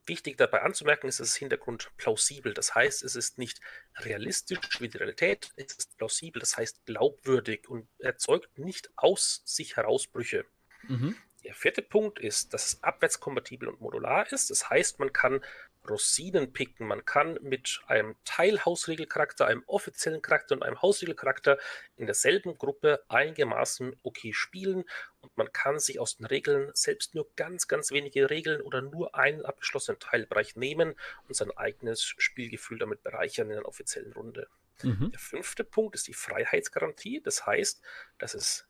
Wichtig 0.08 0.38
dabei 0.38 0.62
anzumerken 0.62 1.06
ist, 1.06 1.20
es 1.20 1.30
ist 1.30 1.36
Hintergrund 1.36 1.90
plausibel. 1.96 2.54
Das 2.54 2.74
heißt, 2.74 3.02
es 3.02 3.14
ist 3.14 3.38
nicht 3.38 3.60
realistisch 3.98 4.58
wie 4.80 4.88
die 4.88 4.96
Realität, 4.96 5.50
es 5.56 5.74
ist 5.74 5.96
plausibel, 5.96 6.40
das 6.40 6.56
heißt 6.56 6.86
glaubwürdig 6.86 7.68
und 7.68 7.88
erzeugt 7.98 8.58
nicht 8.58 8.90
aus 8.96 9.42
sich 9.44 9.76
Herausbrüche. 9.76 10.44
Mhm. 10.82 11.14
Der 11.48 11.54
vierte 11.54 11.80
Punkt 11.80 12.18
ist, 12.18 12.52
dass 12.52 12.66
es 12.66 12.82
abwärtskompatibel 12.82 13.70
und 13.70 13.80
modular 13.80 14.30
ist. 14.30 14.50
Das 14.50 14.68
heißt, 14.68 14.98
man 14.98 15.14
kann 15.14 15.40
Rosinen 15.88 16.52
picken. 16.52 16.86
Man 16.86 17.06
kann 17.06 17.38
mit 17.40 17.80
einem 17.86 18.16
Teilhausregelcharakter, 18.26 19.46
einem 19.46 19.64
offiziellen 19.66 20.20
Charakter 20.20 20.54
und 20.54 20.62
einem 20.62 20.82
Hausregelcharakter 20.82 21.58
in 21.96 22.04
derselben 22.04 22.58
Gruppe 22.58 23.02
einigermaßen 23.08 23.96
okay 24.02 24.34
spielen 24.34 24.84
und 25.22 25.34
man 25.38 25.50
kann 25.50 25.78
sich 25.78 25.98
aus 25.98 26.18
den 26.18 26.26
Regeln 26.26 26.70
selbst 26.74 27.14
nur 27.14 27.26
ganz, 27.34 27.66
ganz 27.66 27.92
wenige 27.92 28.28
Regeln 28.28 28.60
oder 28.60 28.82
nur 28.82 29.14
einen 29.14 29.46
abgeschlossenen 29.46 29.98
Teilbereich 29.98 30.54
nehmen 30.54 30.96
und 31.28 31.34
sein 31.34 31.50
eigenes 31.56 32.02
Spielgefühl 32.02 32.78
damit 32.78 33.02
bereichern 33.02 33.50
in 33.50 33.56
einer 33.56 33.66
offiziellen 33.66 34.12
Runde. 34.12 34.48
Mhm. 34.82 35.12
Der 35.12 35.18
fünfte 35.18 35.64
Punkt 35.64 35.94
ist 35.94 36.08
die 36.08 36.14
Freiheitsgarantie. 36.14 37.22
Das 37.22 37.46
heißt, 37.46 37.80
dass 38.18 38.34
es 38.34 38.68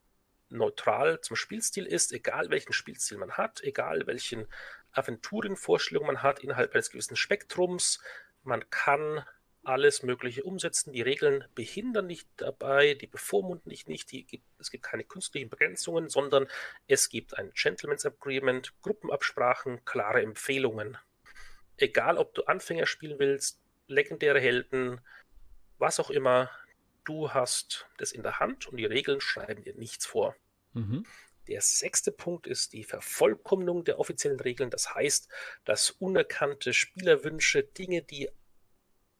neutral 0.50 1.20
zum 1.20 1.36
Spielstil 1.36 1.86
ist, 1.86 2.12
egal 2.12 2.50
welchen 2.50 2.72
Spielstil 2.72 3.18
man 3.18 3.32
hat, 3.32 3.62
egal 3.62 4.06
welchen 4.06 4.46
Aventurenvorstellungen 4.92 6.06
man 6.06 6.22
hat 6.22 6.40
innerhalb 6.40 6.74
eines 6.74 6.90
gewissen 6.90 7.16
Spektrums. 7.16 8.00
Man 8.42 8.68
kann 8.70 9.24
alles 9.62 10.02
Mögliche 10.02 10.44
umsetzen. 10.44 10.92
Die 10.92 11.02
Regeln 11.02 11.44
behindern 11.54 12.06
nicht 12.06 12.28
dabei, 12.36 12.94
die 12.94 13.06
bevormunden 13.06 13.70
dich 13.70 13.86
nicht, 13.86 14.10
die, 14.10 14.42
es 14.58 14.70
gibt 14.70 14.84
keine 14.84 15.04
künstlichen 15.04 15.50
Begrenzungen, 15.50 16.08
sondern 16.08 16.48
es 16.86 17.08
gibt 17.08 17.36
ein 17.36 17.52
Gentleman's 17.54 18.06
Agreement, 18.06 18.72
Gruppenabsprachen, 18.80 19.84
klare 19.84 20.22
Empfehlungen. 20.22 20.96
Egal, 21.76 22.16
ob 22.16 22.34
du 22.34 22.44
Anfänger 22.44 22.86
spielen 22.86 23.18
willst, 23.18 23.60
legendäre 23.86 24.40
Helden, 24.40 25.00
was 25.78 26.00
auch 26.00 26.10
immer, 26.10 26.50
du 27.08 27.32
hast 27.32 27.88
das 27.96 28.12
in 28.12 28.22
der 28.22 28.38
Hand 28.38 28.66
und 28.66 28.76
die 28.76 28.84
Regeln 28.84 29.20
schreiben 29.20 29.62
dir 29.62 29.74
nichts 29.74 30.06
vor. 30.06 30.36
Mhm. 30.74 31.06
Der 31.46 31.62
sechste 31.62 32.12
Punkt 32.12 32.46
ist 32.46 32.74
die 32.74 32.84
Vervollkommnung 32.84 33.82
der 33.82 33.98
offiziellen 33.98 34.38
Regeln. 34.38 34.68
Das 34.68 34.94
heißt, 34.94 35.28
dass 35.64 35.90
unerkannte 35.90 36.74
Spielerwünsche, 36.74 37.62
Dinge, 37.62 38.02
die 38.02 38.28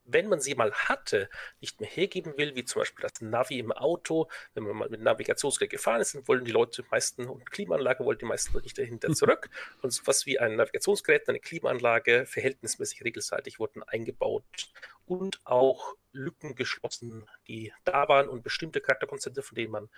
wenn 0.09 0.29
man 0.29 0.41
sie 0.41 0.55
mal 0.55 0.73
hatte, 0.73 1.29
nicht 1.61 1.81
mehr 1.81 1.89
hergeben 1.89 2.37
will, 2.37 2.57
wie 2.57 2.65
zum 2.65 2.81
Beispiel 2.81 3.03
das 3.03 3.21
Navi 3.21 3.59
im 3.59 3.73
Auto, 3.73 4.29
wenn 4.55 4.65
man 4.65 4.77
mal 4.77 4.89
mit 4.89 5.03
Navigationsgerät 5.03 5.71
gefahren 5.71 6.01
ist, 6.01 6.15
dann 6.15 6.27
wollen 6.27 6.45
die 6.45 6.51
Leute 6.51 6.85
meisten 6.91 7.27
und 7.29 7.51
Klimaanlage 7.51 8.05
wollen 8.05 8.19
die 8.19 8.25
meisten 8.25 8.59
nicht 8.61 8.79
dahinter 8.79 9.13
zurück. 9.15 9.51
und 9.83 9.91
sowas 9.91 10.27
wie 10.27 10.39
ein 10.39 10.57
Navigationsgerät, 10.57 11.29
eine 11.29 11.41
Klimaanlage 11.41 12.27
verhältnismäßig 12.27 13.05
regelseitig 13.05 13.59
wurden 13.59 13.83
eingebaut 13.83 14.73
und 15.05 15.41
auch 15.45 15.95
Lücken 16.13 16.55
geschlossen, 16.55 17.29
die 17.47 17.73
da 17.85 18.09
waren 18.09 18.29
und 18.29 18.43
bestimmte 18.43 18.81
Charakterkonzepte, 18.81 19.43
von 19.43 19.57
denen 19.57 19.73
man 19.73 19.89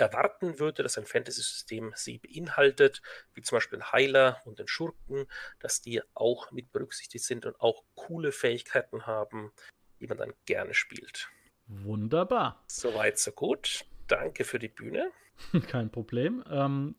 erwarten 0.00 0.58
würde, 0.58 0.82
dass 0.82 0.98
ein 0.98 1.06
Fantasy-System 1.06 1.92
sie 1.94 2.18
beinhaltet, 2.18 3.02
wie 3.34 3.42
zum 3.42 3.56
Beispiel 3.56 3.78
den 3.78 3.92
Heiler 3.92 4.40
und 4.44 4.58
den 4.58 4.68
Schurken, 4.68 5.26
dass 5.58 5.80
die 5.80 6.02
auch 6.14 6.50
mit 6.50 6.72
berücksichtigt 6.72 7.24
sind 7.24 7.46
und 7.46 7.60
auch 7.60 7.84
coole 7.94 8.32
Fähigkeiten 8.32 9.06
haben, 9.06 9.52
die 10.00 10.06
man 10.06 10.18
dann 10.18 10.32
gerne 10.46 10.74
spielt. 10.74 11.28
Wunderbar. 11.66 12.62
Soweit, 12.66 13.18
so 13.18 13.30
gut. 13.30 13.84
Danke 14.08 14.44
für 14.44 14.58
die 14.58 14.68
Bühne. 14.68 15.10
Kein 15.68 15.90
Problem. 15.90 16.42
Ähm, 16.50 16.96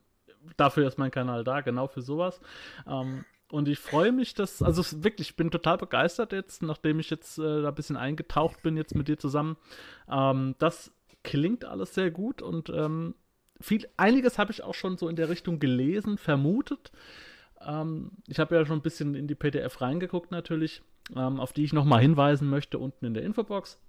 dafür 0.57 0.87
ist 0.87 0.97
mein 0.97 1.11
Kanal 1.11 1.43
da, 1.43 1.61
genau 1.61 1.87
für 1.87 2.01
sowas. 2.01 2.39
Ähm, 2.87 3.25
und 3.51 3.67
ich 3.67 3.79
freue 3.79 4.13
mich, 4.13 4.33
dass, 4.33 4.61
also 4.61 5.03
wirklich, 5.03 5.31
ich 5.31 5.35
bin 5.35 5.51
total 5.51 5.77
begeistert 5.77 6.31
jetzt, 6.31 6.63
nachdem 6.63 6.99
ich 6.99 7.09
jetzt 7.09 7.37
äh, 7.37 7.61
da 7.61 7.67
ein 7.67 7.75
bisschen 7.75 7.97
eingetaucht 7.97 8.61
bin, 8.63 8.77
jetzt 8.77 8.95
mit 8.95 9.09
dir 9.09 9.17
zusammen, 9.17 9.57
ähm, 10.09 10.55
dass 10.57 10.93
klingt 11.23 11.65
alles 11.65 11.93
sehr 11.93 12.11
gut 12.11 12.41
und 12.41 12.69
ähm, 12.69 13.15
viel, 13.59 13.87
einiges 13.97 14.37
habe 14.37 14.51
ich 14.51 14.63
auch 14.63 14.73
schon 14.73 14.97
so 14.97 15.07
in 15.07 15.15
der 15.15 15.29
Richtung 15.29 15.59
gelesen, 15.59 16.17
vermutet. 16.17 16.91
Ähm, 17.65 18.11
ich 18.27 18.39
habe 18.39 18.55
ja 18.55 18.65
schon 18.65 18.79
ein 18.79 18.83
bisschen 18.83 19.15
in 19.15 19.27
die 19.27 19.35
PDF 19.35 19.81
reingeguckt 19.81 20.31
natürlich, 20.31 20.81
ähm, 21.15 21.39
auf 21.39 21.53
die 21.53 21.63
ich 21.63 21.73
nochmal 21.73 22.01
hinweisen 22.01 22.49
möchte 22.49 22.79
unten 22.79 23.05
in 23.05 23.13
der 23.13 23.23
Infobox. 23.23 23.79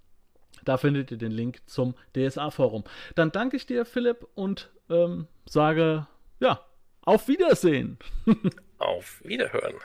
Da 0.63 0.77
findet 0.77 1.11
ihr 1.11 1.17
den 1.17 1.31
Link 1.31 1.61
zum 1.65 1.95
DSA-Forum. 2.15 2.83
Dann 3.15 3.31
danke 3.31 3.57
ich 3.57 3.65
dir, 3.65 3.85
Philipp, 3.85 4.27
und 4.35 4.71
ähm, 4.89 5.27
sage, 5.45 6.07
ja, 6.39 6.61
auf 7.01 7.27
Wiedersehen. 7.27 7.97
auf 8.77 9.21
Wiederhören. 9.25 9.75